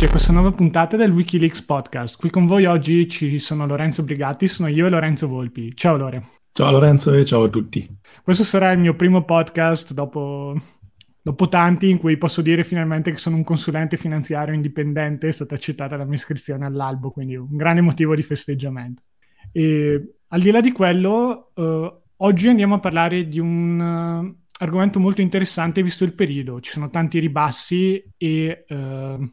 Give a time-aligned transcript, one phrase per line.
[0.00, 2.16] benvenuti a questa nuova puntata del Wikileaks Podcast.
[2.16, 5.74] Qui con voi oggi ci sono Lorenzo Brigatti, sono io e Lorenzo Volpi.
[5.74, 6.22] Ciao Lore.
[6.52, 7.86] Ciao Lorenzo e ciao a tutti.
[8.22, 10.56] Questo sarà il mio primo podcast dopo,
[11.20, 15.54] dopo tanti in cui posso dire finalmente che sono un consulente finanziario indipendente, è stata
[15.54, 19.02] accettata la mia iscrizione all'albo, quindi un grande motivo di festeggiamento.
[19.52, 24.98] E al di là di quello, uh, oggi andiamo a parlare di un uh, argomento
[24.98, 26.60] molto interessante visto il periodo.
[26.60, 29.30] Ci sono tanti ribassi e uh,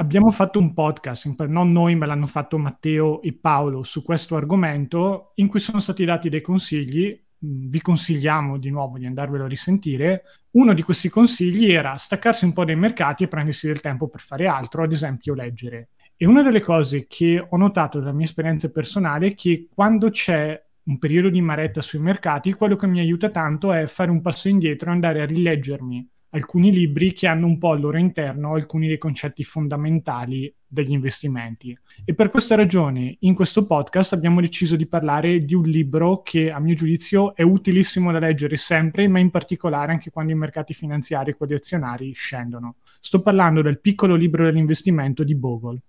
[0.00, 5.32] abbiamo fatto un podcast, non noi, ma l'hanno fatto Matteo e Paolo su questo argomento,
[5.36, 7.18] in cui sono stati dati dei consigli.
[7.42, 10.22] Vi consigliamo di nuovo di andarvelo a risentire.
[10.52, 14.20] Uno di questi consigli era staccarsi un po' dai mercati e prendersi del tempo per
[14.20, 15.90] fare altro, ad esempio leggere.
[16.16, 20.62] E una delle cose che ho notato dalla mia esperienza personale è che quando c'è
[20.84, 24.48] un periodo di maretta sui mercati, quello che mi aiuta tanto è fare un passo
[24.48, 28.86] indietro e andare a rileggermi alcuni libri che hanno un po' al loro interno alcuni
[28.86, 31.76] dei concetti fondamentali degli investimenti.
[32.04, 36.50] E per questa ragione in questo podcast abbiamo deciso di parlare di un libro che
[36.50, 40.72] a mio giudizio è utilissimo da leggere sempre, ma in particolare anche quando i mercati
[40.72, 42.76] finanziari e quelli azionari scendono.
[43.00, 45.82] Sto parlando del piccolo libro dell'investimento di Bogle.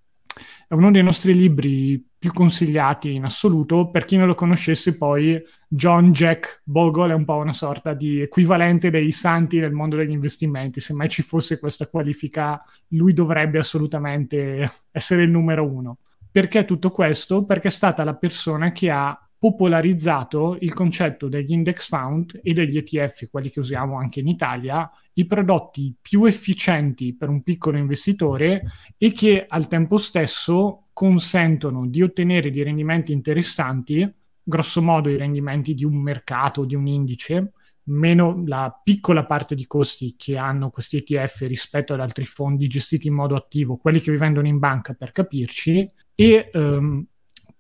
[0.68, 3.90] È uno dei nostri libri più consigliati in assoluto.
[3.90, 8.22] Per chi non lo conoscesse, poi John Jack Bogle è un po' una sorta di
[8.22, 10.80] equivalente dei santi nel mondo degli investimenti.
[10.80, 15.98] Se mai ci fosse questa qualifica, lui dovrebbe assolutamente essere il numero uno.
[16.32, 17.44] Perché tutto questo?
[17.44, 22.77] Perché è stata la persona che ha popolarizzato il concetto degli index fund e degli
[22.77, 28.61] ETF, quelli che usiamo anche in Italia, i prodotti più efficienti per un piccolo investitore
[28.99, 34.08] e che al tempo stesso consentono di ottenere dei rendimenti interessanti,
[34.43, 37.54] grosso modo i rendimenti di un mercato, di un indice,
[37.86, 43.08] meno la piccola parte di costi che hanno questi ETF rispetto ad altri fondi gestiti
[43.08, 47.04] in modo attivo, quelli che vi vendono in banca per capirci, e um,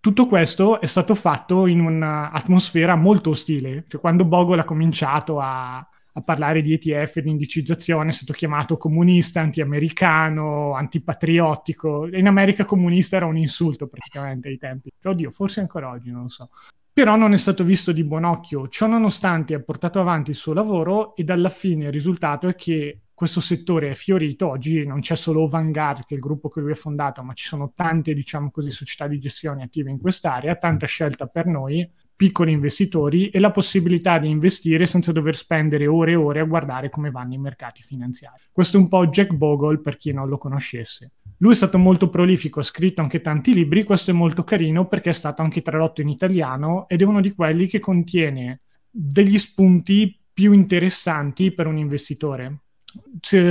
[0.01, 3.85] tutto questo è stato fatto in un'atmosfera molto ostile.
[3.87, 8.33] Cioè, quando Bogle ha cominciato a, a parlare di ETF e di indicizzazione è stato
[8.33, 12.07] chiamato comunista, anti-americano, antipatriottico.
[12.07, 14.91] In America comunista era un insulto praticamente ai tempi.
[15.03, 16.49] Oddio, forse ancora oggi, non lo so.
[16.91, 18.67] Però non è stato visto di buon occhio.
[18.69, 23.01] Ciò nonostante ha portato avanti il suo lavoro ed alla fine il risultato è che
[23.21, 24.47] questo settore è fiorito.
[24.47, 27.45] Oggi non c'è solo Vanguard, che è il gruppo che lui ha fondato, ma ci
[27.45, 32.51] sono tante, diciamo così, società di gestione attive in quest'area, tanta scelta per noi, piccoli
[32.51, 37.11] investitori, e la possibilità di investire senza dover spendere ore e ore a guardare come
[37.11, 38.41] vanno i mercati finanziari.
[38.51, 41.11] Questo è un po' Jack Bogle per chi non lo conoscesse.
[41.37, 45.11] Lui è stato molto prolifico, ha scritto anche tanti libri, questo è molto carino perché
[45.11, 50.19] è stato anche tradotto in italiano ed è uno di quelli che contiene degli spunti
[50.33, 52.61] più interessanti per un investitore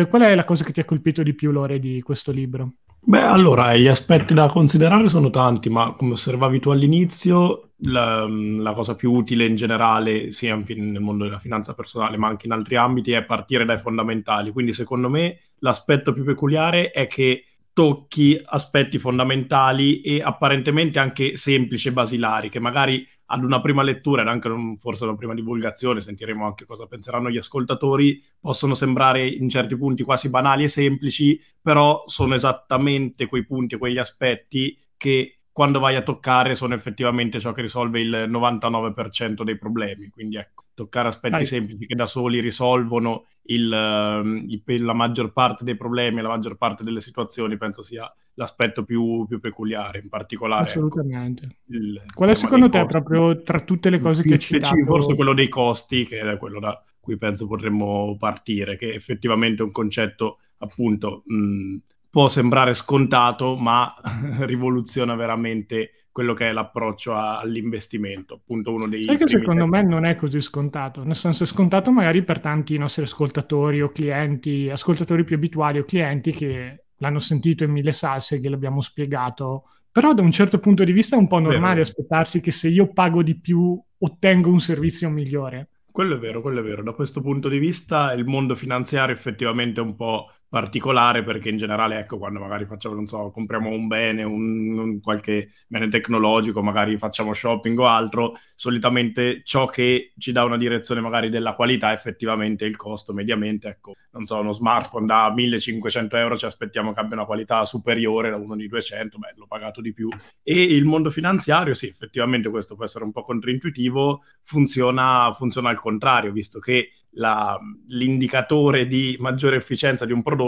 [0.09, 2.73] qual è la cosa che ti ha colpito di più, Lore, di questo libro?
[3.03, 8.73] Beh, allora, gli aspetti da considerare sono tanti, ma come osservavi tu all'inizio, la, la
[8.73, 12.77] cosa più utile in generale, sia nel mondo della finanza personale, ma anche in altri
[12.77, 14.53] ambiti, è partire dai fondamentali.
[14.53, 21.89] Quindi, secondo me, l'aspetto più peculiare è che tocchi aspetti fondamentali e apparentemente anche semplici
[21.89, 26.45] e basilari, che magari ad una prima lettura ed anche forse una prima divulgazione, sentiremo
[26.45, 32.03] anche cosa penseranno gli ascoltatori, possono sembrare in certi punti quasi banali e semplici, però
[32.07, 37.53] sono esattamente quei punti e quegli aspetti che quando vai a toccare sono effettivamente ciò
[37.53, 40.09] che risolve il 99% dei problemi.
[40.09, 41.47] Quindi ecco, toccare aspetti Dai.
[41.47, 46.57] semplici che da soli risolvono il, ehm, il, la maggior parte dei problemi, la maggior
[46.57, 50.65] parte delle situazioni, penso sia l'aspetto più, più peculiare, in particolare.
[50.65, 51.49] Assolutamente.
[51.67, 52.99] Il, Qual è secondo te costi.
[52.99, 54.85] proprio tra tutte le cose che ci citato?
[54.85, 59.65] Forse quello dei costi, che è quello da cui penso potremmo partire, che effettivamente è
[59.65, 61.77] un concetto appunto mh,
[62.11, 63.94] può sembrare scontato, ma
[64.41, 68.35] rivoluziona veramente quello che è l'approccio a, all'investimento.
[68.35, 69.05] Appunto, uno dei.
[69.05, 72.76] Sai che secondo me non è così scontato, nel senso è scontato magari per tanti
[72.76, 78.41] nostri ascoltatori o clienti, ascoltatori più abituali o clienti che l'hanno sentito in mille salse,
[78.41, 79.64] che l'abbiamo spiegato.
[79.93, 81.82] Però da un certo punto di vista è un po' normale Vero.
[81.82, 85.69] aspettarsi che se io pago di più ottengo un servizio migliore.
[85.91, 86.82] Quello è vero, quello è vero.
[86.82, 91.58] Da questo punto di vista il mondo finanziario effettivamente è un po' particolare perché in
[91.58, 96.61] generale, ecco, quando magari facciamo, non so, compriamo un bene, un, un, qualche bene tecnologico,
[96.61, 101.93] magari facciamo shopping o altro, solitamente ciò che ci dà una direzione magari della qualità
[101.93, 106.99] effettivamente il costo mediamente, ecco, non so, uno smartphone da 1500 euro ci aspettiamo che
[106.99, 110.08] abbia una qualità superiore da uno di 200, beh, l'ho pagato di più.
[110.43, 115.79] E il mondo finanziario, sì, effettivamente questo può essere un po' controintuitivo, funziona, funziona al
[115.79, 117.56] contrario, visto che la,
[117.87, 120.38] l'indicatore di maggiore efficienza di un prodotto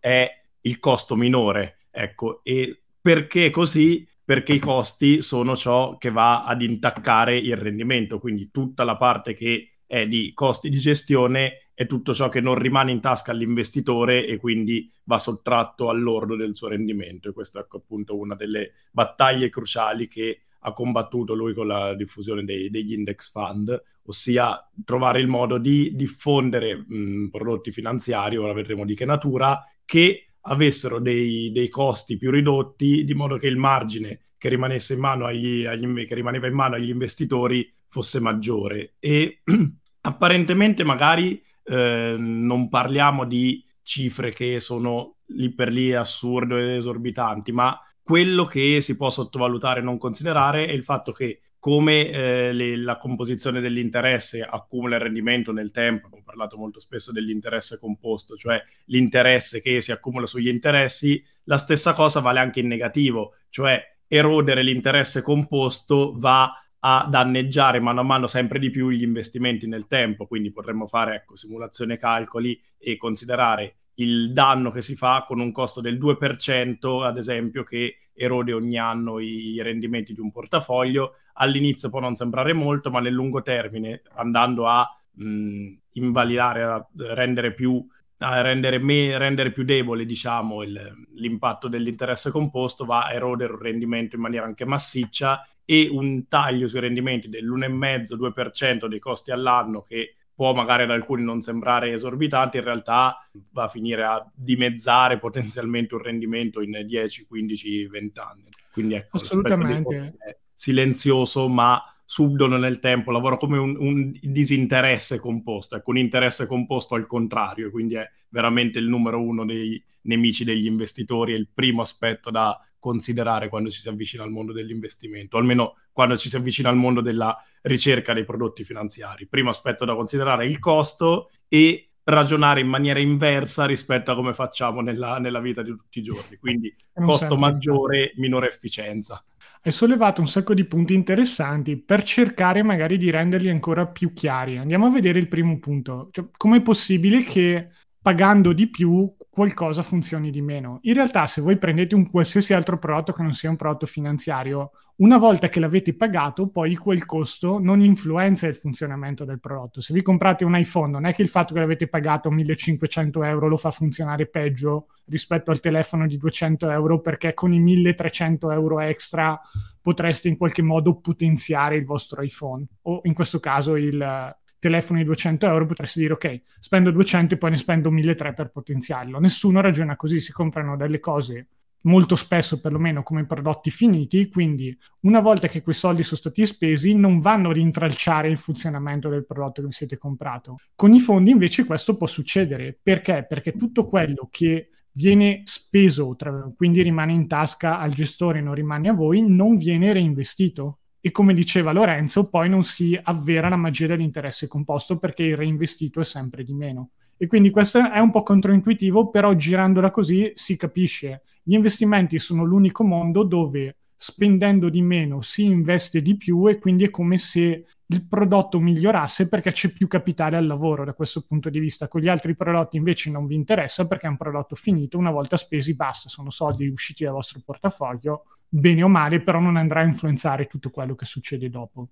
[0.00, 0.28] è
[0.60, 1.86] il costo minore.
[1.90, 4.06] Ecco, e perché così?
[4.24, 9.34] Perché i costi sono ciò che va ad intaccare il rendimento, quindi tutta la parte
[9.34, 14.26] che è di costi di gestione è tutto ciò che non rimane in tasca all'investitore
[14.26, 17.28] e quindi va sottratto all'ordo del suo rendimento.
[17.28, 21.94] E questa è ecco, appunto una delle battaglie cruciali che ha combattuto lui con la
[21.94, 28.54] diffusione dei, degli index fund, ossia trovare il modo di diffondere mh, prodotti finanziari, ora
[28.54, 33.58] vedremo di che natura, che avessero dei, dei, costi più ridotti, di modo che il
[33.58, 38.94] margine che, rimanesse in mano agli, agli, che rimaneva in mano agli investitori fosse maggiore.
[39.00, 39.42] E
[40.00, 47.52] apparentemente magari eh, non parliamo di cifre che sono lì per lì assurde ed esorbitanti,
[47.52, 52.52] ma quello che si può sottovalutare e non considerare è il fatto che come eh,
[52.52, 58.36] le, la composizione dell'interesse accumula il rendimento nel tempo, abbiamo parlato molto spesso dell'interesse composto,
[58.36, 63.82] cioè l'interesse che si accumula sugli interessi, la stessa cosa vale anche in negativo, cioè
[64.06, 69.86] erodere l'interesse composto va a danneggiare mano a mano sempre di più gli investimenti nel
[69.86, 75.40] tempo, quindi potremmo fare ecco, simulazione calcoli e considerare il danno che si fa con
[75.40, 81.16] un costo del 2%, ad esempio, che erode ogni anno i rendimenti di un portafoglio.
[81.34, 87.52] All'inizio può non sembrare molto, ma nel lungo termine, andando a mh, invalidare, a rendere
[87.54, 87.86] più,
[88.18, 93.60] a rendere, me, rendere più debole diciamo, il, l'impatto dell'interesse composto, va a erodere un
[93.60, 100.16] rendimento in maniera anche massiccia e un taglio sui rendimenti dell'1,5-2% dei costi all'anno che
[100.34, 103.18] può magari ad alcuni non sembrare esorbitante, in realtà
[103.52, 108.48] va a finire a dimezzare potenzialmente un rendimento in 10, 15, 20 anni.
[108.72, 110.16] Quindi ecco, assolutamente
[110.54, 116.94] silenzioso, ma subdolo nel tempo, lavora come un, un, disinteresse composto, ecco, un interesse composto
[116.94, 121.82] al contrario, quindi è veramente il numero uno dei nemici degli investitori, è il primo
[121.82, 126.68] aspetto da considerare quando ci si avvicina al mondo dell'investimento, almeno quando ci si avvicina
[126.68, 129.26] al mondo della ricerca dei prodotti finanziari.
[129.26, 134.34] Primo aspetto da considerare è il costo e ragionare in maniera inversa rispetto a come
[134.34, 136.36] facciamo nella, nella vita di tutti i giorni.
[136.36, 139.24] Quindi costo maggiore, minore efficienza.
[139.62, 144.58] Hai sollevato un sacco di punti interessanti per cercare magari di renderli ancora più chiari.
[144.58, 146.10] Andiamo a vedere il primo punto.
[146.10, 147.70] Cioè, com'è possibile che
[148.02, 150.78] pagando di più qualcosa funzioni di meno.
[150.82, 154.70] In realtà, se voi prendete un qualsiasi altro prodotto che non sia un prodotto finanziario,
[154.98, 159.80] una volta che l'avete pagato, poi quel costo non influenza il funzionamento del prodotto.
[159.80, 163.48] Se vi comprate un iPhone, non è che il fatto che l'avete pagato 1500 euro
[163.48, 168.78] lo fa funzionare peggio rispetto al telefono di 200 euro, perché con i 1300 euro
[168.78, 169.40] extra
[169.82, 174.32] potreste in qualche modo potenziare il vostro iPhone o in questo caso il
[174.64, 178.50] telefono di 200 euro, potresti dire ok, spendo 200 e poi ne spendo 1300 per
[178.50, 179.20] potenziarlo.
[179.20, 181.48] Nessuno ragiona così, si comprano delle cose
[181.82, 186.94] molto spesso perlomeno come prodotti finiti, quindi una volta che quei soldi sono stati spesi
[186.94, 190.56] non vanno a rintralciare il funzionamento del prodotto che vi siete comprato.
[190.74, 193.26] Con i fondi invece questo può succedere, perché?
[193.28, 196.16] Perché tutto quello che viene speso,
[196.56, 201.34] quindi rimane in tasca al gestore, non rimane a voi, non viene reinvestito e come
[201.34, 206.44] diceva Lorenzo, poi non si avvera la magia dell'interesse composto perché il reinvestito è sempre
[206.44, 206.92] di meno.
[207.18, 211.24] E quindi questo è un po' controintuitivo, però girandola così si capisce.
[211.42, 216.84] Gli investimenti sono l'unico mondo dove spendendo di meno si investe di più e quindi
[216.84, 221.50] è come se il prodotto migliorasse perché c'è più capitale al lavoro da questo punto
[221.50, 221.86] di vista.
[221.86, 225.36] Con gli altri prodotti invece non vi interessa perché è un prodotto finito, una volta
[225.36, 229.84] spesi basta, sono soldi usciti dal vostro portafoglio bene o male, però non andrà a
[229.84, 231.88] influenzare tutto quello che succede dopo.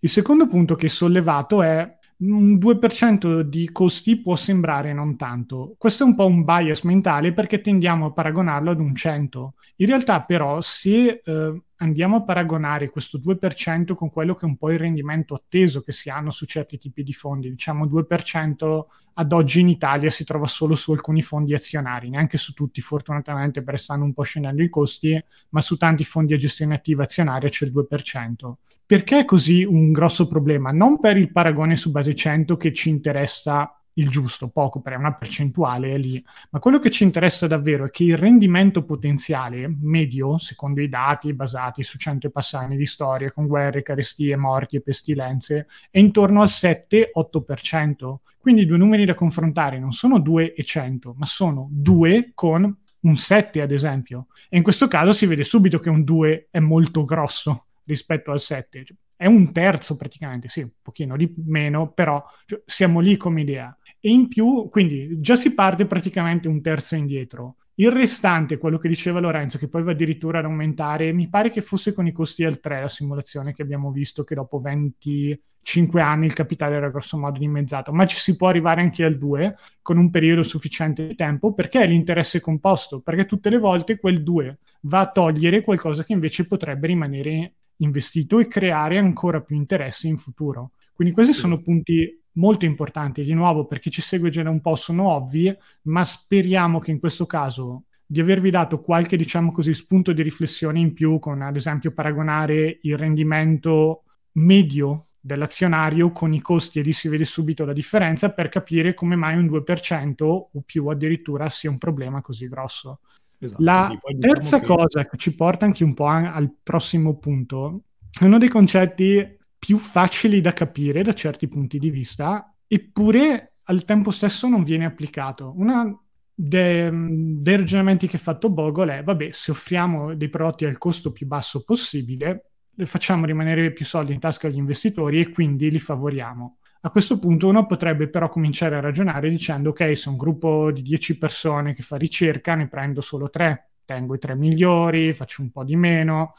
[0.00, 5.74] Il secondo punto che hai sollevato è un 2% di costi può sembrare non tanto.
[5.78, 9.54] Questo è un po' un bias mentale perché tendiamo a paragonarlo ad un 100.
[9.76, 14.56] In realtà però se eh, andiamo a paragonare questo 2% con quello che è un
[14.56, 18.84] po' il rendimento atteso che si hanno su certi tipi di fondi, diciamo 2%
[19.14, 23.62] ad oggi in Italia si trova solo su alcuni fondi azionari, neanche su tutti fortunatamente
[23.62, 27.48] perché stanno un po' scendendo i costi, ma su tanti fondi a gestione attiva azionaria
[27.48, 28.52] c'è il 2%.
[28.86, 30.72] Perché è così un grosso problema?
[30.72, 35.14] Non per il paragone su base 100 che ci interessa il giusto, poco, per una
[35.14, 40.38] percentuale è lì, ma quello che ci interessa davvero è che il rendimento potenziale medio,
[40.38, 45.66] secondo i dati basati su 100 passani di storia con guerre, carestie, morti e pestilenze,
[45.90, 48.16] è intorno al 7-8%.
[48.38, 52.74] Quindi i due numeri da confrontare non sono 2 e 100, ma sono 2 con
[53.00, 54.26] un 7 ad esempio.
[54.48, 58.40] E in questo caso si vede subito che un 2 è molto grosso rispetto al
[58.40, 58.84] 7.
[58.84, 63.42] Cioè, è un terzo praticamente, sì, un pochino di meno, però cioè, siamo lì come
[63.42, 63.76] idea.
[64.00, 67.56] E in più, quindi già si parte praticamente un terzo indietro.
[67.74, 71.60] Il restante, quello che diceva Lorenzo, che poi va addirittura ad aumentare, mi pare che
[71.60, 76.26] fosse con i costi al 3 la simulazione che abbiamo visto, che dopo 25 anni
[76.26, 79.96] il capitale era grosso modo dimezzato, ma ci si può arrivare anche al 2 con
[79.96, 84.58] un periodo sufficiente di tempo perché è l'interesse composto, perché tutte le volte quel 2
[84.82, 90.18] va a togliere qualcosa che invece potrebbe rimanere investito e creare ancora più interesse in
[90.18, 90.72] futuro.
[90.92, 91.40] Quindi questi sì.
[91.40, 93.24] sono punti molto importanti.
[93.24, 96.90] Di nuovo, per chi ci segue già da un po' sono ovvi, ma speriamo che
[96.90, 101.42] in questo caso di avervi dato qualche, diciamo così, spunto di riflessione in più con,
[101.42, 107.64] ad esempio, paragonare il rendimento medio dell'azionario con i costi e lì si vede subito
[107.64, 112.48] la differenza per capire come mai un 2% o più addirittura sia un problema così
[112.48, 113.00] grosso.
[113.38, 114.66] Esatto, la sì, diciamo terza che...
[114.66, 117.82] cosa che ci porta anche un po' al prossimo punto
[118.18, 123.84] è uno dei concetti più facili da capire da certi punti di vista, eppure al
[123.84, 125.52] tempo stesso non viene applicato.
[125.54, 130.78] Uno de, dei ragionamenti che ha fatto Bogle è, vabbè, se offriamo dei prodotti al
[130.78, 132.52] costo più basso possibile,
[132.86, 136.56] facciamo rimanere più soldi in tasca agli investitori e quindi li favoriamo.
[136.80, 140.80] A questo punto uno potrebbe però cominciare a ragionare dicendo ok, se un gruppo di
[140.80, 145.50] 10 persone che fa ricerca, ne prendo solo 3, tengo i 3 migliori, faccio un
[145.50, 146.32] po' di meno,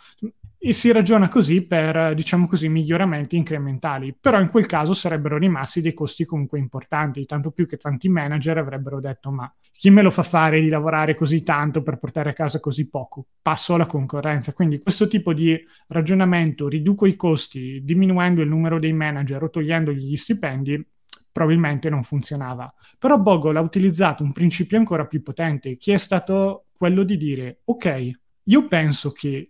[0.64, 5.82] e si ragiona così per, diciamo così, miglioramenti incrementali, però in quel caso sarebbero rimasti
[5.82, 10.12] dei costi comunque importanti, tanto più che tanti manager avrebbero detto ma chi me lo
[10.12, 13.26] fa fare di lavorare così tanto per portare a casa così poco?
[13.42, 14.54] Passo alla concorrenza.
[14.54, 20.12] Quindi questo tipo di ragionamento, riduco i costi diminuendo il numero dei manager o togliendogli
[20.12, 20.86] gli stipendi,
[21.32, 22.72] probabilmente non funzionava.
[23.00, 27.62] Però Bogle ha utilizzato un principio ancora più potente, che è stato quello di dire,
[27.64, 28.12] ok,
[28.44, 29.50] io penso che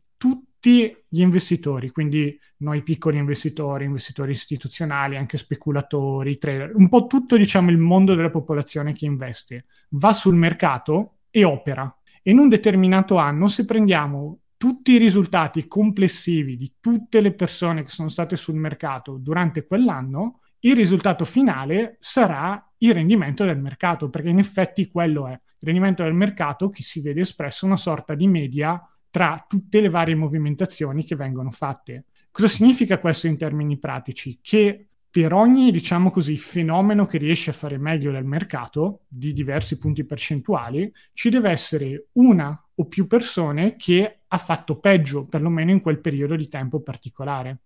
[0.62, 7.36] tutti gli investitori, quindi noi piccoli investitori, investitori istituzionali, anche speculatori, trader, un po' tutto
[7.36, 11.94] diciamo il mondo della popolazione che investe, va sul mercato e opera.
[12.24, 17.90] In un determinato anno, se prendiamo tutti i risultati complessivi di tutte le persone che
[17.90, 24.30] sono state sul mercato durante quell'anno, il risultato finale sarà il rendimento del mercato, perché
[24.30, 28.28] in effetti quello è il rendimento del mercato che si vede espresso una sorta di
[28.28, 28.80] media
[29.12, 32.06] tra tutte le varie movimentazioni che vengono fatte.
[32.32, 34.40] Cosa significa questo in termini pratici?
[34.42, 39.78] Che per ogni, diciamo così, fenomeno che riesce a fare meglio nel mercato, di diversi
[39.78, 45.82] punti percentuali, ci deve essere una o più persone che ha fatto peggio, perlomeno in
[45.82, 47.60] quel periodo di tempo particolare.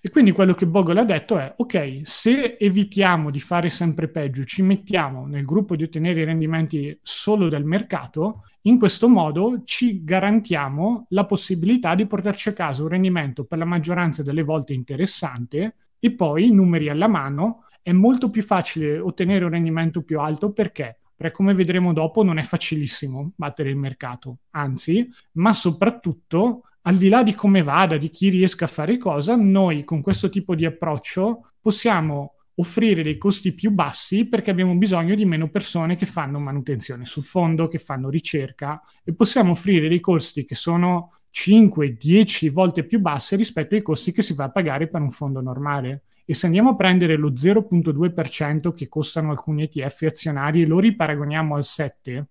[0.00, 4.44] E quindi quello che Bogle ha detto è, ok, se evitiamo di fare sempre peggio,
[4.44, 10.02] ci mettiamo nel gruppo di ottenere i rendimenti solo del mercato, in questo modo ci
[10.04, 15.76] garantiamo la possibilità di portarci a casa un rendimento per la maggioranza delle volte interessante
[15.98, 20.98] e poi, numeri alla mano, è molto più facile ottenere un rendimento più alto perché?
[21.14, 27.08] Perché come vedremo dopo non è facilissimo battere il mercato, anzi, ma soprattutto al di
[27.08, 30.64] là di come vada, di chi riesca a fare cosa, noi con questo tipo di
[30.64, 36.38] approccio possiamo offrire dei costi più bassi perché abbiamo bisogno di meno persone che fanno
[36.38, 42.84] manutenzione sul fondo, che fanno ricerca e possiamo offrire dei costi che sono 5-10 volte
[42.84, 46.02] più bassi rispetto ai costi che si va a pagare per un fondo normale.
[46.24, 51.54] E se andiamo a prendere lo 0.2% che costano alcuni ETF azionari e lo riparagoniamo
[51.54, 52.24] al 7%,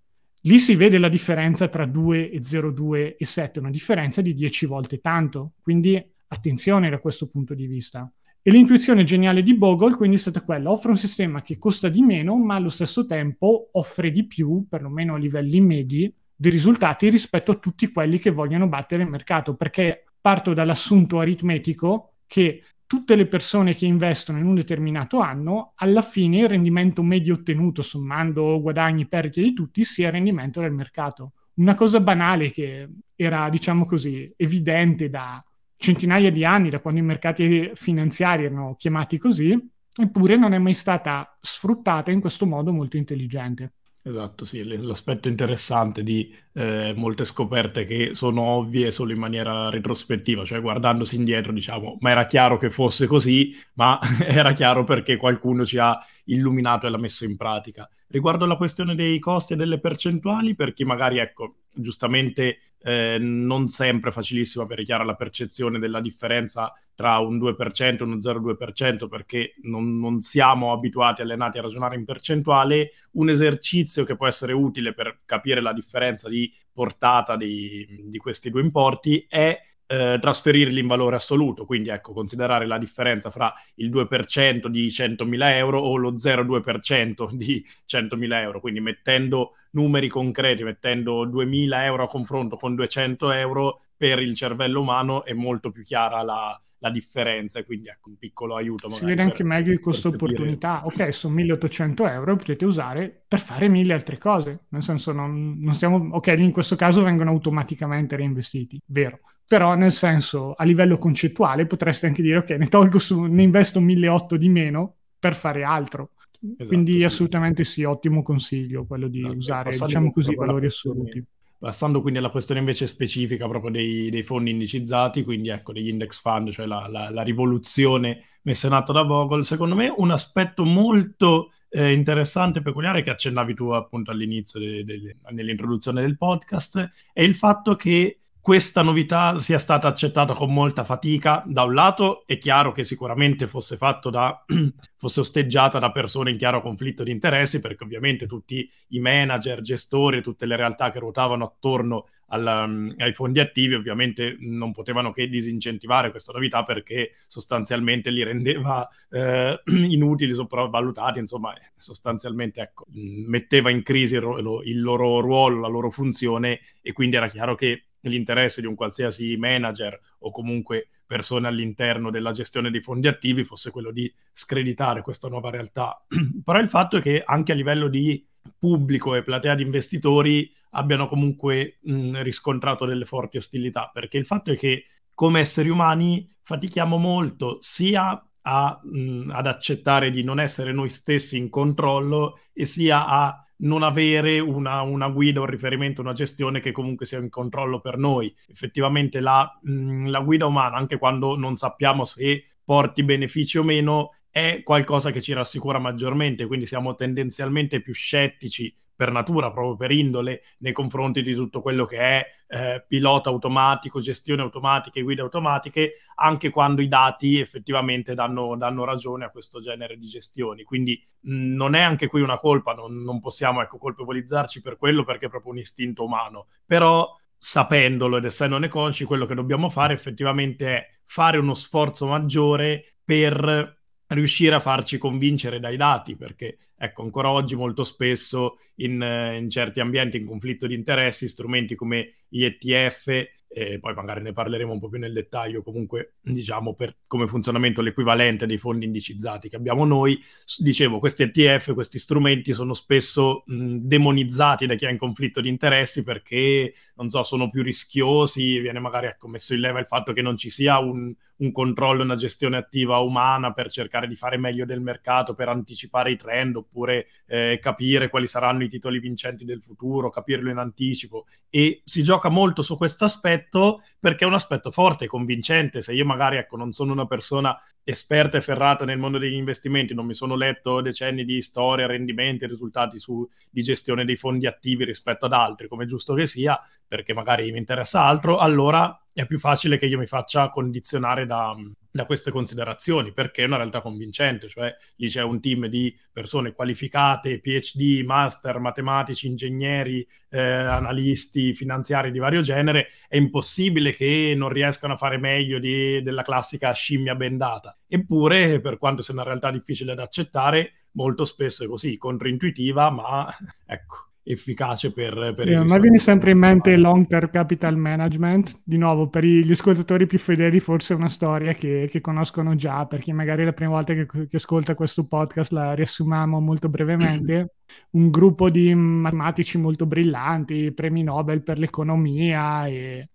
[0.44, 4.64] Lì si vede la differenza tra 2 e 0,2 e 7, una differenza di 10
[4.64, 8.10] volte tanto, quindi attenzione da questo punto di vista.
[8.42, 12.00] E l'intuizione geniale di Bogle quindi è stata quella, offre un sistema che costa di
[12.00, 17.52] meno, ma allo stesso tempo offre di più, perlomeno a livelli medi, di risultati rispetto
[17.52, 23.26] a tutti quelli che vogliono battere il mercato, perché parto dall'assunto aritmetico che tutte le
[23.26, 29.02] persone che investono in un determinato anno, alla fine il rendimento medio ottenuto, sommando guadagni
[29.02, 31.34] e perdite di tutti, sia il rendimento del mercato.
[31.54, 35.40] Una cosa banale che era, diciamo così, evidente da
[35.76, 39.56] centinaia di anni, da quando i mercati finanziari erano chiamati così,
[39.96, 43.74] eppure non è mai stata sfruttata in questo modo molto intelligente.
[44.02, 50.42] Esatto, sì, l'aspetto interessante di eh, molte scoperte che sono ovvie solo in maniera retrospettiva,
[50.46, 55.66] cioè guardandosi indietro diciamo, ma era chiaro che fosse così, ma era chiaro perché qualcuno
[55.66, 55.98] ci ha
[56.32, 57.88] illuminato e l'ha messo in pratica.
[58.08, 63.68] Riguardo la questione dei costi e delle percentuali, per chi magari, ecco, giustamente eh, non
[63.68, 69.54] sempre facilissimo avere chiara la percezione della differenza tra un 2% e uno 0,2% perché
[69.62, 74.92] non, non, siamo abituati, allenati a ragionare in percentuale, un esercizio che può essere utile
[74.92, 79.58] per capire la differenza di portata di, di questi due importi è
[79.90, 85.56] eh, trasferirli in valore assoluto, quindi ecco, considerare la differenza fra il 2% di 100.000
[85.56, 92.06] euro o lo 0,2% di 100.000 euro, quindi mettendo numeri concreti, mettendo 2.000 euro a
[92.06, 97.58] confronto con 200 euro, per il cervello umano è molto più chiara la, la differenza
[97.58, 98.88] e quindi ecco un piccolo aiuto.
[98.90, 100.82] Si vede anche meglio il costo opportunità.
[100.84, 104.66] Ok, sono 1800 euro, potete usare per fare mille altre cose.
[104.68, 106.10] Nel senso, non, non stiamo...
[106.12, 109.18] Ok, in questo caso vengono automaticamente reinvestiti, vero.
[109.50, 113.80] Però nel senso, a livello concettuale, potreste anche dire, ok, ne tolgo su, ne investo
[113.80, 116.10] 1800 di meno per fare altro.
[116.40, 117.04] Esatto, Quindi sì.
[117.04, 121.24] assolutamente sì, ottimo consiglio quello di no, usare, diciamo così, valori assoluti.
[121.58, 126.20] Passando quindi alla questione invece specifica proprio dei, dei fondi indicizzati, quindi ecco degli index
[126.20, 130.64] fund, cioè la, la, la rivoluzione messa in atto da Vogel, secondo me un aspetto
[130.64, 136.88] molto eh, interessante e peculiare che accennavi tu appunto all'inizio, de, de, nell'introduzione del podcast,
[137.12, 141.42] è il fatto che questa novità sia stata accettata con molta fatica.
[141.46, 143.76] Da un lato è chiaro che sicuramente fosse
[144.10, 144.44] da
[144.96, 150.22] fosse osteggiata da persone in chiaro conflitto di interessi, perché ovviamente tutti i manager, gestori,
[150.22, 155.28] tutte le realtà che ruotavano attorno al, um, ai fondi attivi ovviamente non potevano che
[155.28, 163.82] disincentivare questa novità perché sostanzialmente li rendeva eh, inutili, sopravvalutati, insomma sostanzialmente ecco, metteva in
[163.82, 168.66] crisi il, il loro ruolo, la loro funzione e quindi era chiaro che l'interesse di
[168.66, 174.12] un qualsiasi manager o comunque persone all'interno della gestione dei fondi attivi fosse quello di
[174.32, 176.04] screditare questa nuova realtà.
[176.44, 178.24] Però il fatto è che anche a livello di
[178.58, 184.52] pubblico e platea di investitori abbiano comunque mh, riscontrato delle forti ostilità, perché il fatto
[184.52, 190.72] è che come esseri umani fatichiamo molto sia a, mh, ad accettare di non essere
[190.72, 196.14] noi stessi in controllo e sia a non avere una, una, guida, un riferimento, una
[196.14, 198.34] gestione che comunque sia in controllo per noi.
[198.48, 204.14] Effettivamente la, mh, la guida umana, anche quando non sappiamo se porti benefici o meno,
[204.30, 209.90] è qualcosa che ci rassicura maggiormente, quindi siamo tendenzialmente più scettici per natura, proprio per
[209.90, 215.22] indole, nei confronti di tutto quello che è eh, pilota automatico, gestione automatica e guide
[215.22, 220.62] automatiche, anche quando i dati effettivamente danno, danno ragione a questo genere di gestioni.
[220.64, 225.02] Quindi mh, non è anche qui una colpa, non, non possiamo ecco, colpevolizzarci per quello
[225.02, 229.94] perché è proprio un istinto umano, però sapendolo ed essendone consci, quello che dobbiamo fare
[229.94, 233.79] effettivamente è fare uno sforzo maggiore per
[234.10, 239.00] riuscire a farci convincere dai dati, perché ecco, ancora oggi molto spesso in,
[239.38, 244.32] in certi ambienti in conflitto di interessi, strumenti come gli ETF e poi magari ne
[244.32, 249.48] parleremo un po' più nel dettaglio, comunque diciamo per come funzionamento l'equivalente dei fondi indicizzati
[249.48, 250.22] che abbiamo noi,
[250.58, 255.48] dicevo questi ETF, questi strumenti sono spesso mh, demonizzati da chi è in conflitto di
[255.48, 260.12] interessi perché, non so, sono più rischiosi, viene magari ecco, messo in leva il fatto
[260.12, 264.36] che non ci sia un, un controllo, una gestione attiva umana per cercare di fare
[264.36, 269.44] meglio del mercato, per anticipare i trend oppure eh, capire quali saranno i titoli vincenti
[269.44, 274.34] del futuro, capirlo in anticipo e si gioca molto su questo aspetto perché è un
[274.34, 275.82] aspetto forte, convincente.
[275.82, 279.94] Se io magari ecco, non sono una persona esperta e ferrata nel mondo degli investimenti,
[279.94, 284.84] non mi sono letto decenni di storia, rendimenti, risultati su, di gestione dei fondi attivi
[284.84, 289.38] rispetto ad altri, come giusto che sia, perché magari mi interessa altro, allora è più
[289.38, 291.54] facile che io mi faccia condizionare da,
[291.90, 296.52] da queste considerazioni, perché è una realtà convincente, cioè lì c'è un team di persone
[296.52, 304.48] qualificate, PhD, master, matematici, ingegneri, eh, analisti finanziari di vario genere, è impossibile che non
[304.48, 307.76] riescano a fare meglio di, della classica scimmia bendata.
[307.86, 313.28] Eppure, per quanto sia una realtà difficile da accettare, molto spesso è così, controintuitiva, ma
[313.66, 318.60] ecco, efficace per, per sì, a me viene sempre in mente long term capital management.
[318.62, 322.86] Di nuovo per gli ascoltatori più fedeli forse è una storia che, che conoscono già
[322.86, 327.54] perché magari la prima volta che, che, ascolta questo podcast la riassumiamo molto brevemente.
[327.90, 333.10] Un gruppo di matematici molto brillanti premi Nobel per l'economia e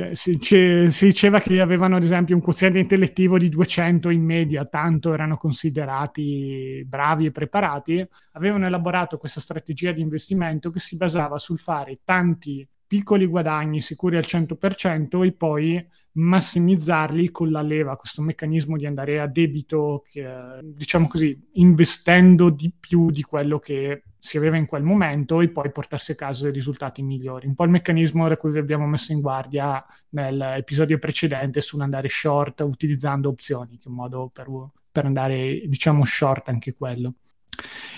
[0.00, 0.38] cioè, si,
[0.90, 5.36] si, diceva che avevano ad esempio un quoziente intellettivo di 200 in media, tanto erano
[5.36, 12.00] considerati bravi e preparati, avevano elaborato questa strategia di investimento che si basava sul fare
[12.02, 18.86] tanti piccoli guadagni sicuri al 100% e poi massimizzarli con la leva, questo meccanismo di
[18.86, 20.26] andare a debito, che,
[20.62, 25.70] diciamo così, investendo di più di quello che si aveva in quel momento e poi
[25.70, 27.46] portarsi a casa dei risultati migliori.
[27.46, 32.60] Un po' il meccanismo da cui vi abbiamo messo in guardia nell'episodio precedente sull'andare short
[32.60, 34.46] utilizzando opzioni, che è un modo per,
[34.92, 37.14] per andare, diciamo, short anche quello.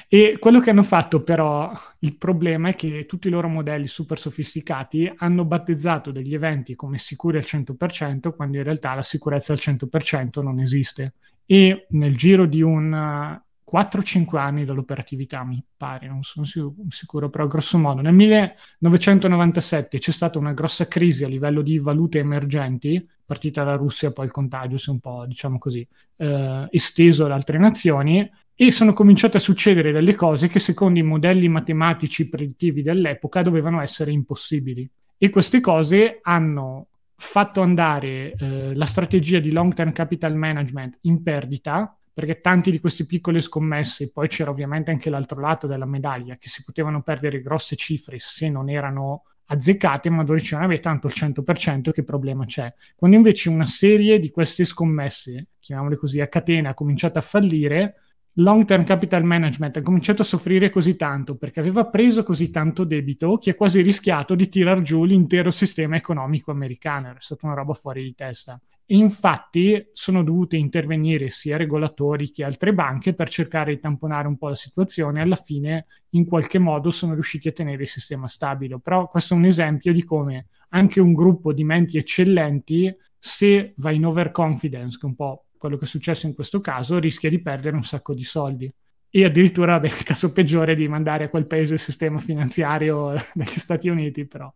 [0.08, 4.18] E quello che hanno fatto però, il problema è che tutti i loro modelli super
[4.18, 9.58] sofisticati hanno battezzato degli eventi come sicuri al 100%, quando in realtà la sicurezza al
[9.58, 11.14] 100% non esiste.
[11.46, 13.40] E nel giro di un
[13.72, 16.44] 4-5 anni dall'operatività, mi pare, non sono
[16.90, 18.02] sicuro, però grosso modo.
[18.02, 24.12] Nel 1997 c'è stata una grossa crisi a livello di valute emergenti, partita da Russia,
[24.12, 25.86] poi il contagio si è un po', diciamo così,
[26.16, 31.02] eh, esteso ad altre nazioni, e sono cominciate a succedere delle cose che secondo i
[31.02, 34.88] modelli matematici predittivi dell'epoca dovevano essere impossibili.
[35.16, 41.22] E queste cose hanno fatto andare eh, la strategia di long term capital management in
[41.22, 46.36] perdita perché tanti di queste piccole scommesse, poi c'era ovviamente anche l'altro lato della medaglia,
[46.36, 51.06] che si potevano perdere grosse cifre se non erano azzeccate, ma dove dicevano, vabbè, tanto
[51.06, 52.72] il 100% che problema c'è.
[52.94, 57.94] Quando invece una serie di queste scommesse, chiamiamole così, a catena, ha cominciato a fallire,
[58.36, 62.84] long term capital management ha cominciato a soffrire così tanto perché aveva preso così tanto
[62.84, 67.10] debito che ha quasi rischiato di tirar giù l'intero sistema economico americano.
[67.10, 68.60] È stata una roba fuori di testa.
[68.86, 74.48] Infatti sono dovute intervenire sia regolatori che altre banche per cercare di tamponare un po'
[74.48, 75.20] la situazione.
[75.20, 78.80] Alla fine, in qualche modo, sono riusciti a tenere il sistema stabile.
[78.82, 83.92] Però questo è un esempio di come anche un gruppo di menti eccellenti, se va
[83.92, 87.76] in overconfidence, che un po' quello che è successo in questo caso, rischia di perdere
[87.76, 88.72] un sacco di soldi.
[89.08, 93.46] E addirittura, beh, il caso peggiore di mandare a quel paese il sistema finanziario degli
[93.46, 94.52] Stati Uniti, però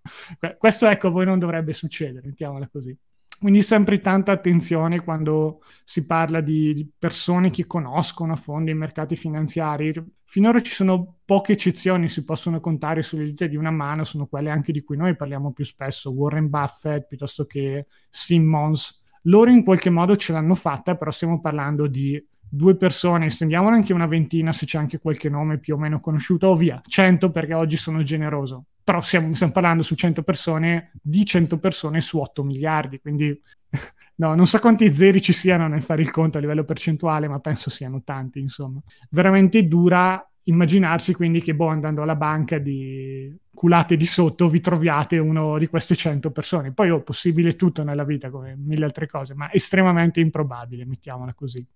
[0.58, 2.96] questo ecco a voi non dovrebbe succedere, mettiamola così.
[3.38, 9.14] Quindi sempre tanta attenzione quando si parla di, persone che conoscono a fondo i mercati
[9.14, 9.92] finanziari.
[10.24, 14.48] Finora ci sono poche eccezioni, si possono contare sulle dita di una mano, sono quelle
[14.48, 19.04] anche di cui noi parliamo più spesso, Warren Buffett piuttosto che Simmons.
[19.26, 23.92] Loro in qualche modo ce l'hanno fatta, però stiamo parlando di due persone, estendiamolo anche
[23.92, 27.54] una ventina se c'è anche qualche nome più o meno conosciuto, o via, 100 perché
[27.54, 32.44] oggi sono generoso però stiamo, stiamo, parlando su 100 persone, di 100 persone su 8
[32.44, 33.36] miliardi, quindi
[34.14, 37.40] no, non so quanti zeri ci siano nel fare il conto a livello percentuale, ma
[37.40, 38.80] penso siano tanti, insomma.
[39.10, 45.16] Veramente dura immaginarsi quindi che, boh, andando alla banca di culate di sotto vi troviate
[45.18, 46.72] uno di queste 100 persone.
[46.72, 51.32] Poi è oh, possibile tutto nella vita, come mille altre cose, ma estremamente improbabile, mettiamola
[51.32, 51.66] così.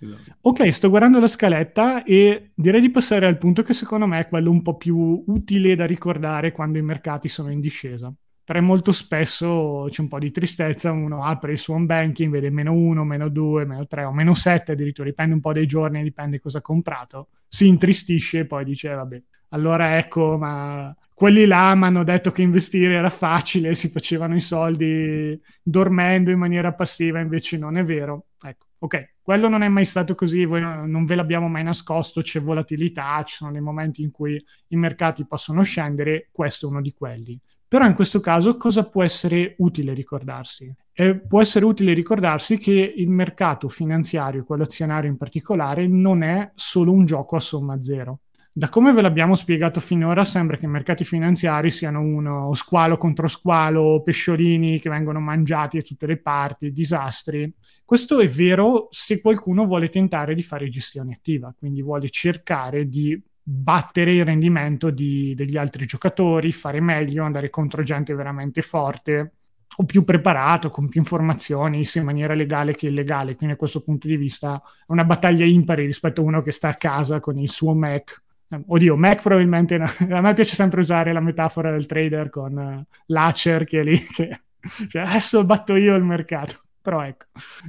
[0.00, 0.36] Esatto.
[0.42, 4.28] Ok, sto guardando la scaletta e direi di passare al punto che secondo me è
[4.28, 8.12] quello un po' più utile da ricordare quando i mercati sono in discesa.
[8.44, 12.50] Perché molto spesso c'è un po' di tristezza, uno apre il suo home banking, vede
[12.50, 16.02] meno 1, meno 2, meno 3 o meno 7 addirittura, dipende un po' dai giorni,
[16.02, 21.74] dipende cosa ha comprato, si intristisce e poi dice vabbè, allora ecco, ma quelli là
[21.74, 27.20] mi hanno detto che investire era facile, si facevano i soldi dormendo in maniera passiva,
[27.20, 28.26] invece non è vero.
[28.42, 32.40] Ecco, ok, quello non è mai stato così, voi non ve l'abbiamo mai nascosto, c'è
[32.40, 36.92] volatilità, ci sono dei momenti in cui i mercati possono scendere, questo è uno di
[36.92, 37.38] quelli.
[37.68, 40.70] Però in questo caso cosa può essere utile ricordarsi?
[40.92, 46.50] Eh, può essere utile ricordarsi che il mercato finanziario, quello azionario in particolare, non è
[46.54, 48.20] solo un gioco a somma zero.
[48.54, 53.26] Da come ve l'abbiamo spiegato finora, sembra che i mercati finanziari siano uno squalo contro
[53.26, 57.50] squalo, pesciolini che vengono mangiati da tutte le parti, disastri.
[57.82, 63.18] Questo è vero se qualcuno vuole tentare di fare gestione attiva, quindi vuole cercare di
[63.42, 69.32] battere il rendimento di, degli altri giocatori, fare meglio, andare contro gente veramente forte
[69.76, 73.34] o più preparato, con più informazioni, sia in maniera legale che illegale.
[73.34, 76.68] Quindi, da questo punto di vista, è una battaglia impari rispetto a uno che sta
[76.68, 78.22] a casa con il suo Mac
[78.66, 79.86] Oddio, Mac probabilmente no.
[80.10, 83.98] A me piace sempre usare la metafora del trader con uh, l'Acer che è lì,
[84.14, 84.42] che
[84.88, 86.60] cioè, adesso batto io il mercato.
[86.82, 87.26] Però ecco,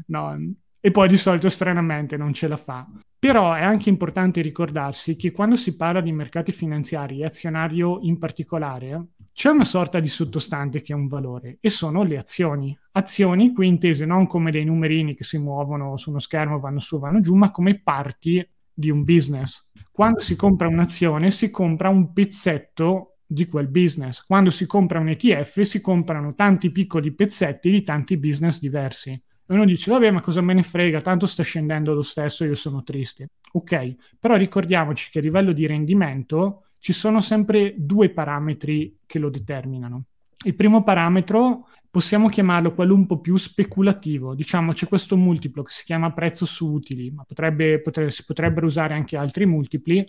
[0.07, 0.37] no.
[0.79, 2.85] E poi di solito stranamente non ce la fa.
[3.17, 8.17] Però è anche importante ricordarsi che quando si parla di mercati finanziari e azionario in
[8.17, 12.77] particolare, c'è una sorta di sottostante che ha un valore e sono le azioni.
[12.91, 16.99] Azioni qui intese non come dei numerini che si muovono su uno schermo, vanno su,
[16.99, 19.65] vanno giù, ma come parti di un business.
[19.93, 24.25] Quando si compra un'azione si compra un pezzetto di quel business.
[24.25, 29.11] Quando si compra un ETF si comprano tanti piccoli pezzetti di tanti business diversi.
[29.11, 32.55] E uno dice, vabbè, ma cosa me ne frega, tanto sta scendendo lo stesso, io
[32.55, 33.33] sono triste.
[33.51, 39.29] Ok, però ricordiamoci che a livello di rendimento ci sono sempre due parametri che lo
[39.29, 40.05] determinano.
[40.43, 44.35] Il primo parametro possiamo chiamarlo quello un po' più speculativo.
[44.35, 48.65] Diciamo c'è questo multiplo che si chiama prezzo su utili, ma potrebbe, potrebbe, si potrebbero
[48.65, 50.05] usare anche altri multipli.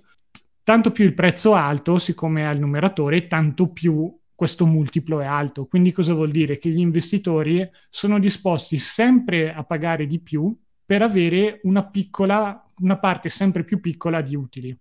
[0.63, 5.27] Tanto più il prezzo è alto, siccome è il numeratore, tanto più questo multiplo è
[5.27, 5.67] alto.
[5.67, 6.59] Quindi cosa vuol dire?
[6.59, 12.99] Che gli investitori sono disposti sempre a pagare di più per avere una piccola, una
[12.99, 14.77] parte sempre più piccola di utili.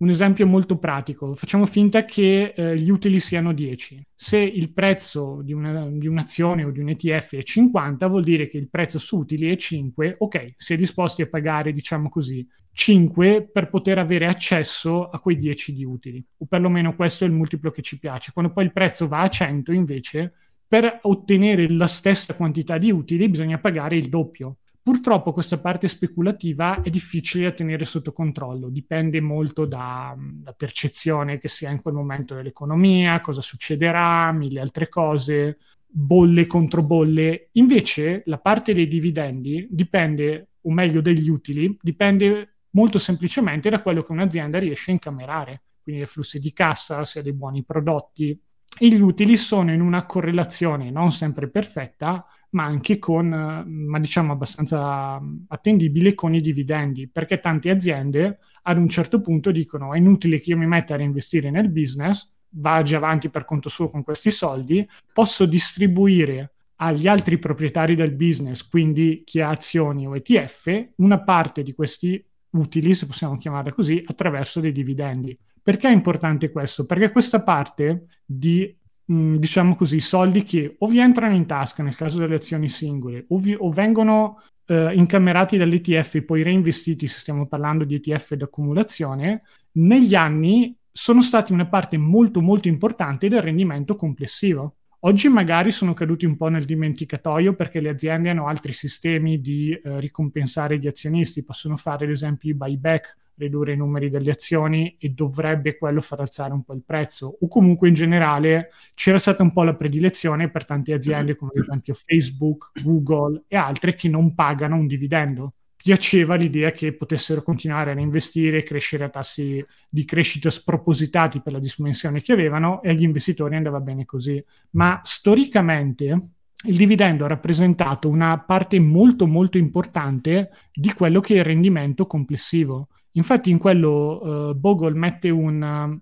[0.00, 4.00] Un esempio molto pratico, facciamo finta che eh, gli utili siano 10.
[4.14, 8.46] Se il prezzo di, una, di, un'azione o di un ETF è 50, vuol dire
[8.46, 12.46] che il prezzo su utili è 5, ok, si è disposti a pagare, diciamo così,
[12.70, 17.32] 5 per poter avere accesso a quei 10 di utili, o perlomeno questo è il
[17.32, 18.30] multiplo che ci piace.
[18.32, 20.32] Quando poi il prezzo va a 100, invece,
[20.68, 24.58] per ottenere la stessa quantità di utili bisogna pagare il doppio.
[24.88, 31.36] Purtroppo questa parte speculativa è difficile da tenere sotto controllo, dipende molto da, da percezione
[31.36, 37.50] che si ha in quel momento dell'economia, cosa succederà, mille altre cose, bolle contro bolle.
[37.52, 44.02] Invece la parte dei dividendi dipende, o meglio degli utili, dipende molto semplicemente da quello
[44.02, 48.40] che un'azienda riesce a incamerare, quindi dai flussi di cassa, se ha dei buoni prodotti.
[48.80, 54.32] E gli utili sono in una correlazione non sempre perfetta, ma anche con, ma diciamo
[54.32, 60.40] abbastanza attendibile con i dividendi, perché tante aziende ad un certo punto dicono è inutile
[60.40, 64.02] che io mi metta a reinvestire nel business, va già avanti per conto suo con
[64.02, 70.90] questi soldi, posso distribuire agli altri proprietari del business, quindi chi ha azioni o ETF,
[70.96, 75.36] una parte di questi utili, se possiamo chiamarla così, attraverso dei dividendi.
[75.62, 76.86] Perché è importante questo?
[76.86, 78.76] Perché questa parte di
[79.08, 83.24] mh, diciamo così, soldi che o vi entrano in tasca nel caso delle azioni singole
[83.28, 88.34] o, vi, o vengono eh, incamerati dall'ETF e poi reinvestiti, se stiamo parlando di ETF
[88.34, 89.42] d'accumulazione,
[89.72, 94.74] negli anni sono stati una parte molto molto importante del rendimento complessivo.
[95.02, 99.70] Oggi magari sono caduti un po' nel dimenticatoio perché le aziende hanno altri sistemi di
[99.70, 104.96] eh, ricompensare gli azionisti, possono fare ad esempio i buyback ridurre i numeri delle azioni
[104.98, 107.38] e dovrebbe quello far alzare un po' il prezzo.
[107.40, 111.62] O comunque in generale c'era stata un po' la predilezione per tante aziende come ad
[111.62, 115.54] esempio Facebook, Google e altre che non pagano un dividendo.
[115.76, 121.52] Piaceva l'idea che potessero continuare a reinvestire e crescere a tassi di crescita spropositati per
[121.52, 124.44] la dimensione che avevano e agli investitori andava bene così.
[124.70, 126.32] Ma storicamente
[126.64, 132.06] il dividendo ha rappresentato una parte molto molto importante di quello che è il rendimento
[132.06, 132.88] complessivo.
[133.12, 136.00] Infatti in quello uh, Bogle mette un,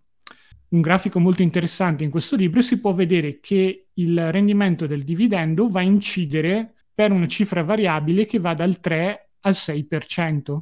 [0.69, 5.05] un grafico molto interessante in questo libro e si può vedere che il rendimento del
[5.05, 10.59] dividendo va a incidere per una cifra variabile che va dal 3 al 6%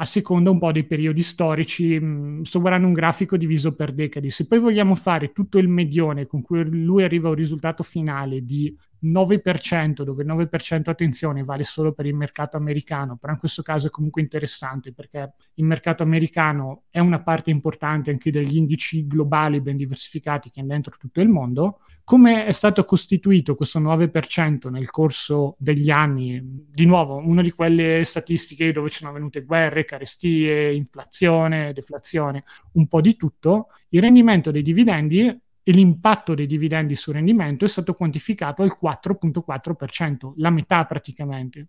[0.00, 2.00] a seconda un po' dei periodi storici.
[2.00, 4.30] Mm, sto guardando un grafico diviso per decadi.
[4.30, 8.44] Se poi vogliamo fare tutto il medione con cui lui arriva a un risultato finale
[8.44, 13.62] di 9%, dove il 9% attenzione vale solo per il mercato americano, però in questo
[13.62, 19.06] caso è comunque interessante perché il mercato americano è una parte importante anche degli indici
[19.06, 21.80] globali ben diversificati che è dentro tutto il mondo.
[22.04, 26.40] Come è stato costituito questo 9% nel corso degli anni?
[26.42, 32.88] Di nuovo, una di quelle statistiche dove ci sono avvenute guerre, carestie, inflazione, deflazione, un
[32.88, 33.68] po' di tutto.
[33.90, 40.32] Il rendimento dei dividendi e l'impatto dei dividendi sul rendimento è stato quantificato al 4.4%,
[40.36, 41.68] la metà praticamente.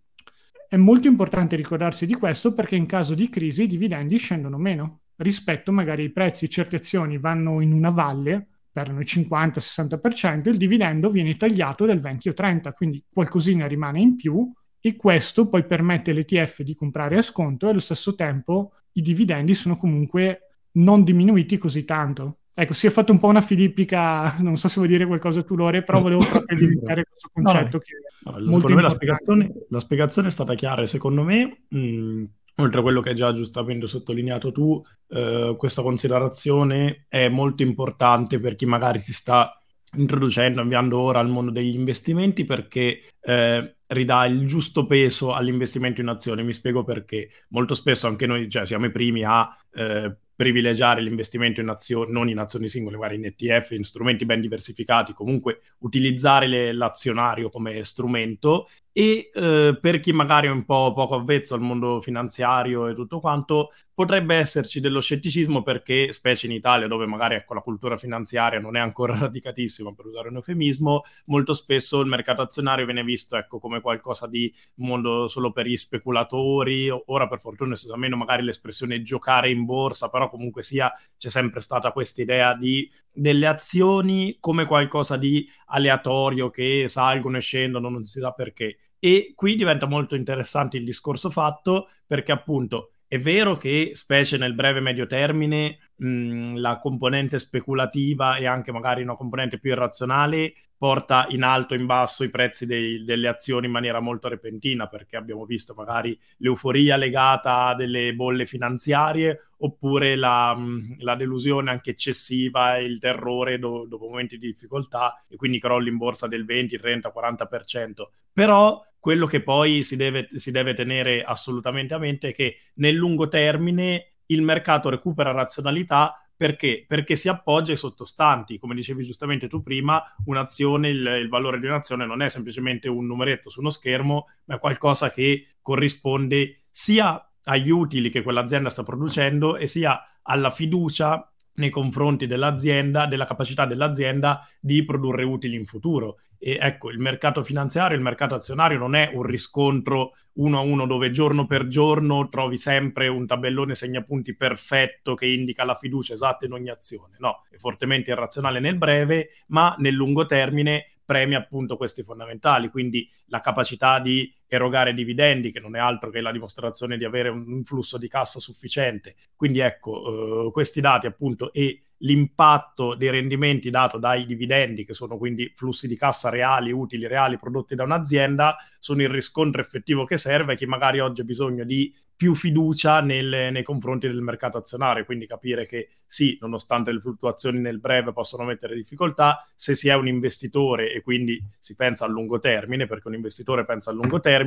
[0.68, 5.00] È molto importante ricordarsi di questo perché in caso di crisi i dividendi scendono meno
[5.16, 11.10] rispetto magari ai prezzi, certe azioni vanno in una valle, perdono il 50-60%, il dividendo
[11.10, 14.50] viene tagliato del 20 o 30, quindi qualcosina rimane in più
[14.80, 19.54] e questo poi permette all'ETF di comprare a sconto e allo stesso tempo i dividendi
[19.54, 22.38] sono comunque non diminuiti così tanto.
[22.54, 25.56] Ecco, si è fatto un po' una filippica, non so se vuoi dire qualcosa tu
[25.56, 27.78] Lore, però volevo proprio evidenziare questo concetto
[28.24, 32.24] no, che no, secondo me la spiegazione, la spiegazione, è stata chiara, secondo me, mh,
[32.56, 38.38] oltre a quello che hai già giustamente sottolineato tu, eh, questa considerazione è molto importante
[38.38, 39.56] per chi magari si sta
[39.96, 46.08] introducendo, avviando ora al mondo degli investimenti perché eh, ridà il giusto peso all'investimento in
[46.08, 46.42] azioni.
[46.42, 47.28] Mi spiego perché.
[47.48, 52.28] Molto spesso anche noi cioè, siamo i primi a eh, privilegiare l'investimento in azioni, non
[52.28, 57.84] in azioni singole, magari in ETF, in strumenti ben diversificati, comunque utilizzare le, l'azionario come
[57.84, 62.94] strumento e eh, per chi magari è un po' poco avvezzo al mondo finanziario e
[62.94, 67.96] tutto quanto, potrebbe esserci dello scetticismo perché, specie in Italia, dove magari ecco, la cultura
[67.96, 73.02] finanziaria non è ancora radicatissima, per usare un eufemismo, molto spesso il mercato azionario viene
[73.02, 76.90] visto ecco, come qualcosa di mondo solo per gli speculatori.
[77.06, 81.28] Ora, per fortuna, si usa meno magari l'espressione giocare in borsa, però comunque sia c'è
[81.28, 87.88] sempre stata questa idea di delle azioni come qualcosa di aleatorio che salgono e scendono,
[87.90, 88.78] non si sa perché.
[88.98, 94.54] E qui diventa molto interessante il discorso fatto perché appunto è vero che, specie nel
[94.54, 101.42] breve medio termine, la componente speculativa e anche magari una componente più irrazionale porta in
[101.42, 105.44] alto e in basso i prezzi dei, delle azioni in maniera molto repentina, perché abbiamo
[105.44, 110.56] visto magari l'euforia legata a delle bolle finanziarie oppure la,
[111.00, 115.90] la delusione anche eccessiva e il terrore do, dopo momenti di difficoltà e quindi crolli
[115.90, 117.92] in borsa del 20, 30, 40%.
[118.32, 122.94] Però quello che poi si deve, si deve tenere assolutamente a mente è che nel
[122.94, 126.84] lungo termine il mercato recupera razionalità perché?
[126.86, 128.60] Perché si appoggia ai sottostanti.
[128.60, 133.04] Come dicevi giustamente tu prima, un'azione, il, il, valore di un'azione non è semplicemente un
[133.06, 138.84] numeretto su uno schermo, ma è qualcosa che corrisponde sia agli utili che quell'azienda sta
[138.84, 145.64] producendo e sia alla fiducia nei confronti dell'azienda, della capacità dell'azienda di produrre utili in
[145.64, 146.18] futuro.
[146.38, 150.86] E ecco, il mercato finanziario, il mercato azionario non è un riscontro uno a uno
[150.86, 156.46] dove giorno per giorno trovi sempre un tabellone segnapunti perfetto che indica la fiducia esatta
[156.46, 157.16] in ogni azione.
[157.18, 163.08] No, è fortemente irrazionale nel breve, ma nel lungo termine premia appunto questi fondamentali, quindi
[163.26, 167.62] la capacità di erogare dividendi, che non è altro che la dimostrazione di avere un
[167.64, 169.14] flusso di cassa sufficiente.
[169.34, 175.16] Quindi ecco, eh, questi dati appunto e l'impatto dei rendimenti dato dai dividendi, che sono
[175.16, 180.18] quindi flussi di cassa reali, utili reali prodotti da un'azienda, sono il riscontro effettivo che
[180.18, 184.58] serve a chi magari oggi ha bisogno di più fiducia nel, nei confronti del mercato
[184.58, 189.88] azionario, quindi capire che sì, nonostante le fluttuazioni nel breve possono mettere difficoltà, se si
[189.88, 193.94] è un investitore e quindi si pensa a lungo termine, perché un investitore pensa a
[193.94, 194.41] lungo termine,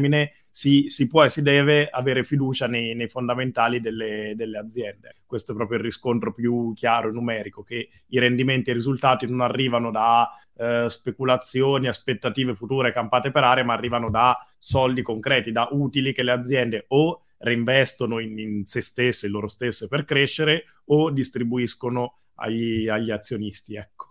[0.49, 5.15] si, si può e si deve avere fiducia nei, nei fondamentali delle, delle, aziende.
[5.25, 9.27] Questo è proprio il riscontro più chiaro e numerico, che i rendimenti e i risultati
[9.27, 15.51] non arrivano da eh, speculazioni, aspettative future campate per aria, ma arrivano da soldi concreti,
[15.51, 20.05] da utili che le aziende o reinvestono in, in se stesse, in loro stesse per
[20.05, 23.75] crescere o distribuiscono agli, agli azionisti.
[23.75, 24.04] Ecco.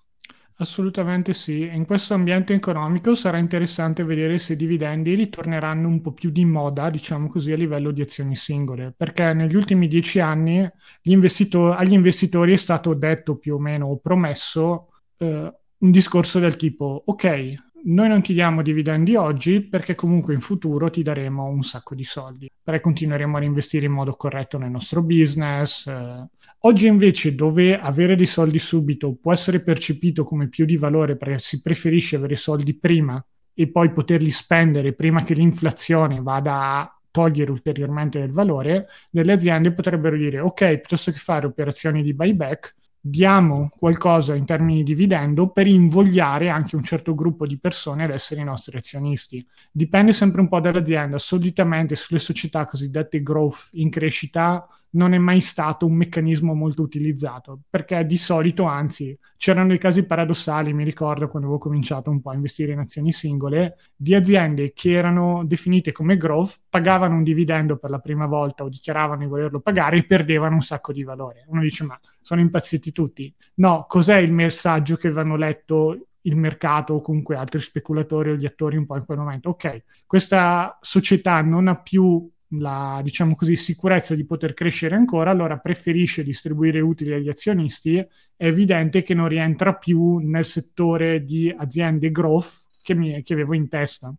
[0.59, 1.63] Assolutamente sì.
[1.63, 6.45] In questo ambiente economico sarà interessante vedere se i dividendi ritorneranno un po' più di
[6.45, 10.69] moda, diciamo così, a livello di azioni singole, perché negli ultimi dieci anni
[11.03, 17.03] investitor- agli investitori è stato detto più o meno promesso eh, un discorso del tipo,
[17.05, 17.55] ok,
[17.87, 22.05] noi non ti diamo dividendi oggi perché comunque in futuro ti daremo un sacco di
[22.05, 25.87] soldi, perché continueremo a investire in modo corretto nel nostro business.
[25.87, 26.27] Eh.
[26.61, 31.39] Oggi invece dove avere dei soldi subito può essere percepito come più di valore perché
[31.39, 37.51] si preferisce avere soldi prima e poi poterli spendere prima che l'inflazione vada a togliere
[37.51, 42.75] ulteriormente del valore, delle aziende potrebbero dire ok, piuttosto che fare operazioni di buyback,
[43.07, 48.11] diamo qualcosa in termini di dividendo per invogliare anche un certo gruppo di persone ad
[48.11, 49.47] essere i nostri azionisti.
[49.71, 51.19] Dipende sempre un po' dall'azienda.
[51.19, 57.61] Solitamente sulle società cosiddette growth in crescita non è mai stato un meccanismo molto utilizzato,
[57.69, 62.31] perché di solito, anzi, c'erano dei casi paradossali, mi ricordo quando avevo cominciato un po'
[62.31, 67.77] a investire in azioni singole, di aziende che erano definite come growth, pagavano un dividendo
[67.77, 71.45] per la prima volta o dichiaravano di volerlo pagare e perdevano un sacco di valore.
[71.49, 73.33] Uno dice, ma sono impazziti tutti.
[73.57, 78.47] No, cos'è il messaggio che vanno letto il mercato o comunque altri speculatori o gli
[78.47, 79.51] attori un po' in quel momento?
[79.51, 85.59] Ok, questa società non ha più la diciamo così, sicurezza di poter crescere ancora, allora
[85.59, 88.09] preferisce distribuire utili agli azionisti, è
[88.47, 93.69] evidente che non rientra più nel settore di aziende growth che, mi, che avevo in
[93.69, 94.15] testa.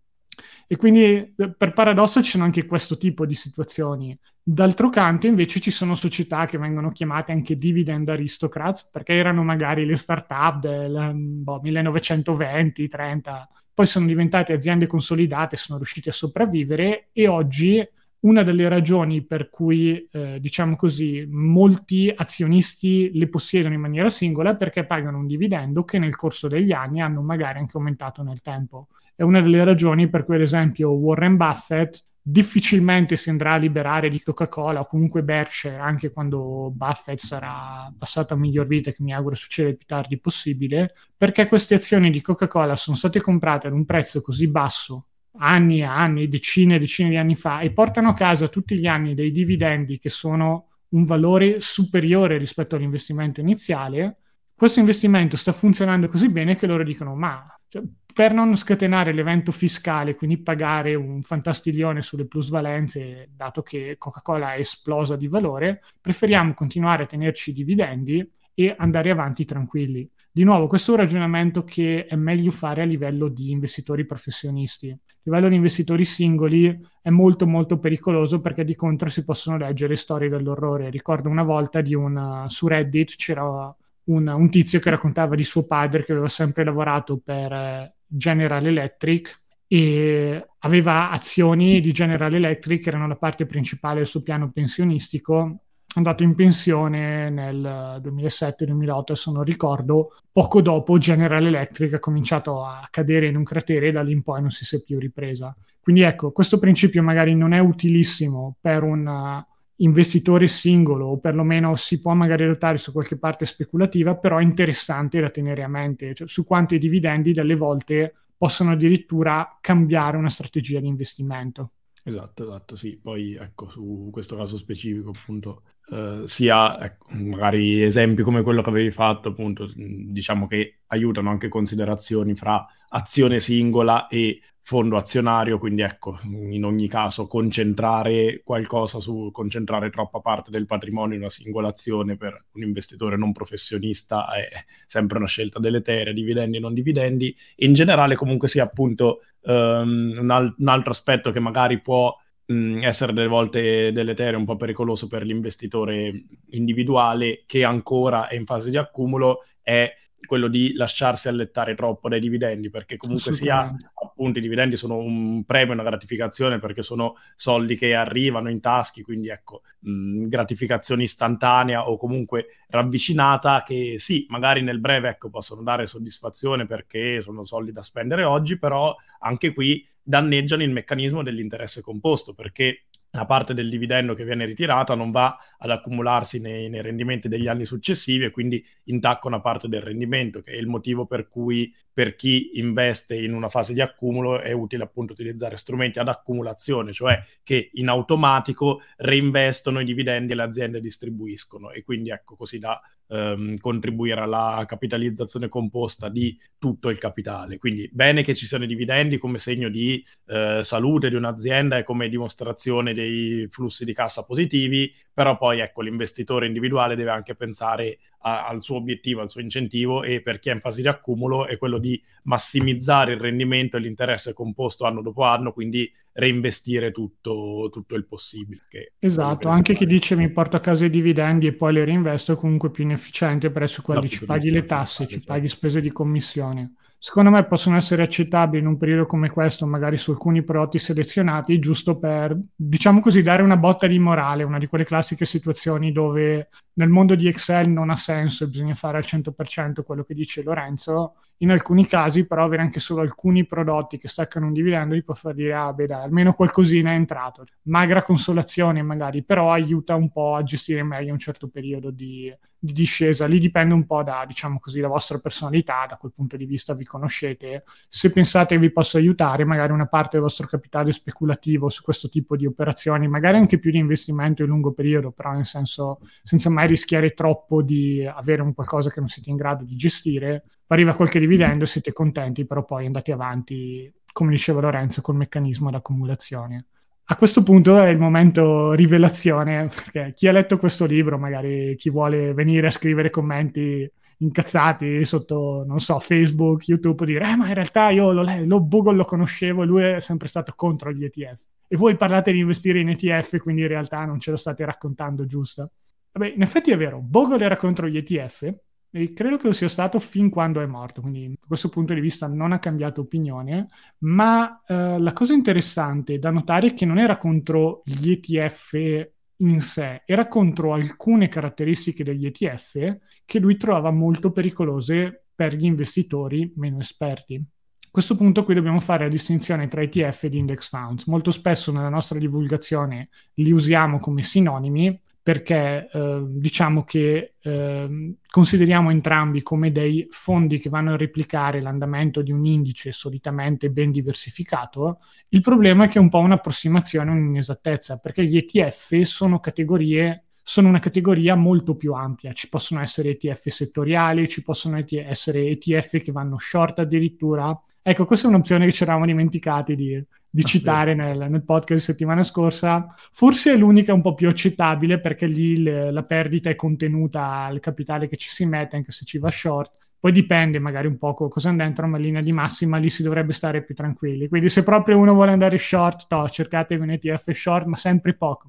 [0.68, 4.18] E quindi per paradosso ci sono anche questo tipo di situazioni.
[4.42, 9.86] D'altro canto invece ci sono società che vengono chiamate anche dividend aristocrats perché erano magari
[9.86, 17.28] le start-up del boh, 1920-30, poi sono diventate aziende consolidate, sono riuscite a sopravvivere e
[17.28, 17.86] oggi
[18.26, 24.52] una delle ragioni per cui, eh, diciamo così, molti azionisti le possiedono in maniera singola
[24.52, 28.42] è perché pagano un dividendo che nel corso degli anni hanno magari anche aumentato nel
[28.42, 28.88] tempo.
[29.16, 34.10] È una delle ragioni per cui, ad esempio, Warren Buffett difficilmente si andrà a liberare
[34.10, 39.14] di Coca-Cola o comunque Berkshire anche quando Buffett sarà passato a miglior vita, che mi
[39.14, 43.74] auguro succeda il più tardi possibile, perché queste azioni di Coca-Cola sono state comprate ad
[43.74, 45.06] un prezzo così basso
[45.38, 48.88] anni e anni, decine e decine di anni fa e portano a casa tutti gli
[48.88, 54.18] anni dei dividendi che sono un valore superiore rispetto all'investimento iniziale,
[54.56, 57.84] questo investimento sta funzionando così bene che loro dicono ma cioè,
[58.14, 64.60] per non scatenare l'evento fiscale, quindi pagare un fantastiglione sulle plusvalenze, dato che Coca-Cola è
[64.60, 70.68] esplosa di valore, preferiamo continuare a tenerci i dividendi e andare avanti tranquilli Di nuovo,
[70.68, 74.90] questo è un ragionamento che è meglio fare a livello di investitori professionisti.
[74.90, 79.96] A livello di investitori singoli è molto molto pericoloso perché di contro si possono leggere
[79.96, 80.90] storie dell'orrore.
[80.90, 86.04] Ricordo una volta una, su Reddit c'era un, un tizio che raccontava di suo padre
[86.04, 92.90] che aveva sempre lavorato per eh, General Electric e aveva azioni di General Electric che
[92.90, 95.62] erano la parte principale del suo piano pensionistico
[95.96, 102.88] andato in pensione nel 2007-2008, adesso non ricordo, poco dopo General Electric ha cominciato a
[102.90, 105.56] cadere in un cratere e da lì in poi non si è più ripresa.
[105.80, 109.44] Quindi ecco, questo principio magari non è utilissimo per un
[109.78, 115.20] investitore singolo o perlomeno si può magari ruotare su qualche parte speculativa, però è interessante
[115.20, 120.30] da tenere a mente, cioè su quanto i dividendi delle volte possono addirittura cambiare una
[120.30, 121.72] strategia di investimento.
[122.04, 123.00] Esatto, esatto, sì.
[123.02, 128.70] Poi ecco, su questo caso specifico, appunto, eh, sia ecco, magari esempi come quello che
[128.70, 135.84] avevi fatto, appunto, diciamo che aiutano anche considerazioni fra azione singola e fondo azionario, quindi
[135.84, 141.68] ecco, in ogni caso concentrare qualcosa su, concentrare troppa parte del patrimonio in una singola
[141.68, 144.50] azione per un investitore non professionista è
[144.88, 150.32] sempre una scelta deleteria, dividendi e non dividendi, in generale comunque sia appunto um, un,
[150.32, 155.08] al- un, altro aspetto che magari può mh, essere delle volte deleterio, un po' pericoloso
[155.08, 159.92] per l'investitore individuale che ancora è in fase di accumulo, è
[160.26, 165.44] quello di lasciarsi allettare troppo dai dividendi, perché comunque sia appunto i dividendi sono un
[165.46, 171.90] premio, una gratificazione, perché sono soldi che arrivano in taschi, quindi ecco, mh, gratificazione istantanea
[171.90, 177.72] o comunque ravvicinata che sì, magari nel breve ecco, possono dare soddisfazione perché sono soldi
[177.72, 182.86] da spendere oggi, però anche qui danneggiano il meccanismo dell'interesse composto, perché
[183.16, 187.48] la parte del dividendo che viene ritirata non va ad accumularsi nei, nei, rendimenti degli
[187.48, 191.74] anni successivi e quindi intacca una parte del rendimento, che è il motivo per cui
[191.96, 196.92] per chi investe in una fase di accumulo è utile appunto utilizzare strumenti ad accumulazione,
[196.92, 202.60] cioè che in automatico reinvestono i dividendi e le aziende distribuiscono e quindi ecco così
[202.60, 207.58] da ehm, contribuire alla capitalizzazione composta di tutto il capitale.
[207.58, 211.84] Quindi bene che ci siano i dividendi come segno di eh, salute di un'azienda e
[211.84, 213.05] come dimostrazione dei
[213.50, 218.78] flussi di cassa positivi, però poi ecco l'investitore individuale deve anche pensare a, al suo
[218.78, 222.02] obiettivo, al suo incentivo e per chi è in fase di accumulo è quello di
[222.24, 228.64] massimizzare il rendimento e l'interesse composto anno dopo anno, quindi reinvestire tutto, tutto il possibile.
[229.00, 232.36] esatto, anche chi dice mi porto a casa i dividendi e poi li reinvesto è
[232.36, 236.76] comunque più inefficiente presso quelli ci paghi le tasse, ci paghi spese di commissione
[237.06, 241.60] secondo me possono essere accettabili in un periodo come questo, magari su alcuni prodotti selezionati,
[241.60, 246.50] giusto per, diciamo così, dare una botta di morale, una di quelle classiche situazioni dove
[246.76, 250.44] nel mondo di Excel non ha senso e bisogna fare al 100% quello che dice
[250.44, 251.16] Lorenzo.
[251.38, 255.14] In alcuni casi, però, avere anche solo alcuni prodotti che staccano un dividendo gli può
[255.14, 257.44] far dire, ah, beh, dai, almeno qualcosina è entrato.
[257.64, 262.74] Magra consolazione, magari, però aiuta un po' a gestire meglio un certo periodo di, di
[262.74, 263.26] discesa.
[263.26, 266.74] Lì dipende un po' da, diciamo così, la vostra personalità, da quel punto di vista
[266.74, 267.64] vi conoscete.
[267.88, 272.10] Se pensate che vi possa aiutare, magari una parte del vostro capitale speculativo su questo
[272.10, 276.50] tipo di operazioni, magari anche più di investimento in lungo periodo, però nel senso senza
[276.50, 280.96] mai rischiare troppo di avere un qualcosa che non siete in grado di gestire, arriva
[280.96, 286.68] qualche dividendo, siete contenti, però poi andate avanti, come diceva Lorenzo, col meccanismo d'accumulazione.
[287.08, 291.92] A questo punto è il momento rivelazione, perché chi ha letto questo libro, magari chi
[291.92, 293.88] vuole venire a scrivere commenti
[294.18, 298.96] incazzati sotto, non so, Facebook, YouTube, dire, eh, ma in realtà io lo, lo Bogle
[298.96, 301.46] lo conoscevo e lui è sempre stato contro gli ETF.
[301.68, 305.26] E voi parlate di investire in ETF, quindi in realtà non ce lo state raccontando
[305.26, 305.72] giusto.
[306.18, 308.54] Vabbè, in effetti è vero, Bogle era contro gli ETF
[308.90, 312.00] e credo che lo sia stato fin quando è morto, quindi da questo punto di
[312.00, 313.68] vista non ha cambiato opinione,
[314.00, 319.10] ma eh, la cosa interessante da notare è che non era contro gli ETF
[319.40, 325.66] in sé, era contro alcune caratteristiche degli ETF che lui trovava molto pericolose per gli
[325.66, 327.36] investitori meno esperti.
[327.36, 331.08] A questo punto qui dobbiamo fare la distinzione tra ETF ed index funds.
[331.08, 338.92] Molto spesso nella nostra divulgazione li usiamo come sinonimi perché eh, diciamo che eh, consideriamo
[338.92, 345.00] entrambi come dei fondi che vanno a replicare l'andamento di un indice solitamente ben diversificato.
[345.30, 350.68] Il problema è che è un po' un'approssimazione, un'inesattezza, perché gli ETF sono categorie sono
[350.68, 352.32] una categoria molto più ampia.
[352.32, 357.60] Ci possono essere ETF settoriali, ci possono essere ETF che vanno short addirittura.
[357.82, 361.84] Ecco, questa è un'opzione che ci eravamo dimenticati di, di ah, citare nel, nel, podcast
[361.84, 362.94] settimana scorsa.
[363.12, 367.60] Forse è l'unica un po' più accettabile perché lì le, la perdita è contenuta al
[367.60, 369.72] capitale che ci si mette, anche se ci va short.
[369.98, 373.02] Poi dipende magari un po' cosa hanno dentro, ma in linea di massima lì si
[373.02, 374.28] dovrebbe stare più tranquilli.
[374.28, 376.30] Quindi se proprio uno vuole andare short, to,
[376.70, 378.48] un ETF short, ma sempre poco.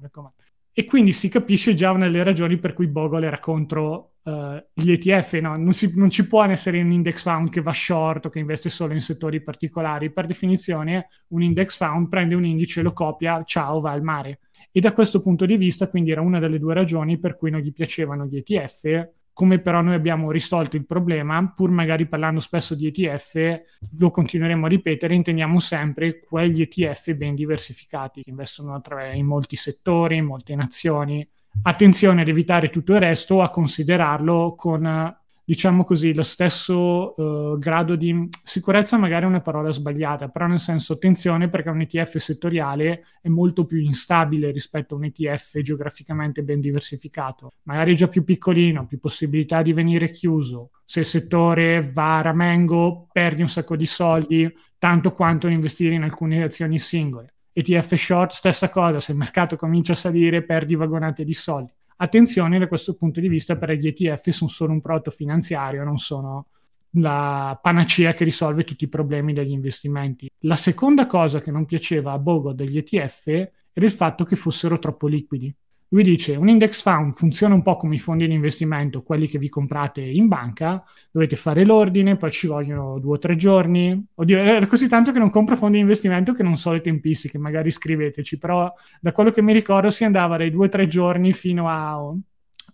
[0.79, 4.91] E quindi si capisce già una delle ragioni per cui Bogle era contro uh, gli
[4.91, 5.33] ETF.
[5.39, 5.57] No?
[5.57, 8.69] Non, si, non, ci può essere un index fund che va short o che investe
[8.69, 10.11] solo in settori particolari.
[10.11, 14.41] Per definizione un index fund prende un indice, lo copia, ciao, va al mare.
[14.71, 17.61] E da questo punto di vista, quindi era una delle due ragioni per cui non
[17.61, 22.73] gli piacevano gli ETF, come però noi abbiamo risolto il problema, pur magari parlando spesso
[22.73, 23.61] di ETF,
[23.99, 28.81] lo continueremo a ripetere, intendiamo sempre quegli ETF ben diversificati che investono
[29.13, 31.23] in molti settori, in molte nazioni.
[31.61, 35.15] Attenzione ad evitare tutto il resto, a considerarlo con
[35.47, 40.59] diciamo così, lo stesso uh, grado di sicurezza magari è una parola sbagliata, però nel
[40.59, 46.43] senso attenzione perché un ETF settoriale è molto più instabile rispetto a un ETF geograficamente
[46.43, 47.53] ben diversificato.
[47.63, 50.71] Magari è già più piccolino, più possibilità di venire chiuso.
[50.83, 56.03] Se il settore va a ramengo, perdi un sacco di soldi, tanto quanto investire in
[56.03, 57.35] alcune azioni singole.
[57.53, 61.71] ETF short, stessa cosa, se il mercato comincia a salire, perdi vagonate di soldi.
[61.97, 65.97] Attenzione da questo punto di vista perché gli ETF sono solo un prodotto finanziario, non
[65.97, 66.47] sono
[66.91, 70.29] la panacea che risolve tutti i problemi degli investimenti.
[70.39, 74.79] La seconda cosa che non piaceva a Bogo degli ETF era il fatto che fossero
[74.79, 75.53] troppo liquidi.
[75.89, 79.39] Lui dice un index fund funziona un po' come i fondi di investimento, quelli che
[79.39, 84.05] vi comprate in banca, dovete fare l'ordine, poi ci vogliono due o tre giorni.
[84.15, 87.37] Oddio, è così tanto che non compro fondi di investimento che non so le tempistiche,
[87.37, 91.31] magari scriveteci, però da quello che mi ricordo si andava dai due o tre giorni
[91.31, 92.13] fino a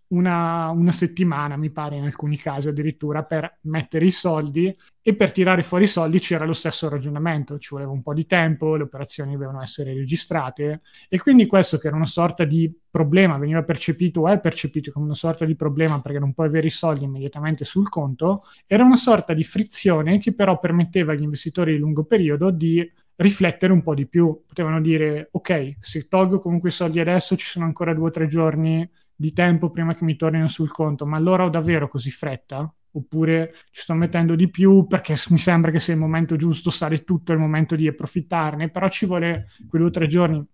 [0.08, 4.76] una, una, settimana, mi pare, in alcuni casi addirittura, per mettere i soldi
[5.06, 8.26] e per tirare fuori i soldi c'era lo stesso ragionamento, ci voleva un po' di
[8.26, 13.38] tempo, le operazioni dovevano essere registrate e quindi questo che era una sorta di problema,
[13.38, 16.70] veniva percepito o è percepito come una sorta di problema perché non puoi avere i
[16.70, 21.80] soldi immediatamente sul conto, era una sorta di frizione che però permetteva agli investitori di
[21.80, 24.44] lungo periodo di riflettere un po' di più.
[24.46, 28.28] Potevano dire, ok, se tolgo comunque i soldi adesso ci sono ancora due o tre
[28.28, 32.74] giorni di tempo prima che mi tornino sul conto, ma allora ho davvero così fretta?
[32.96, 37.04] Oppure ci sto mettendo di più perché mi sembra che sia il momento giusto, sale
[37.04, 40.46] tutto, è il momento di approfittarne, però ci vuole quei due o tre giorni.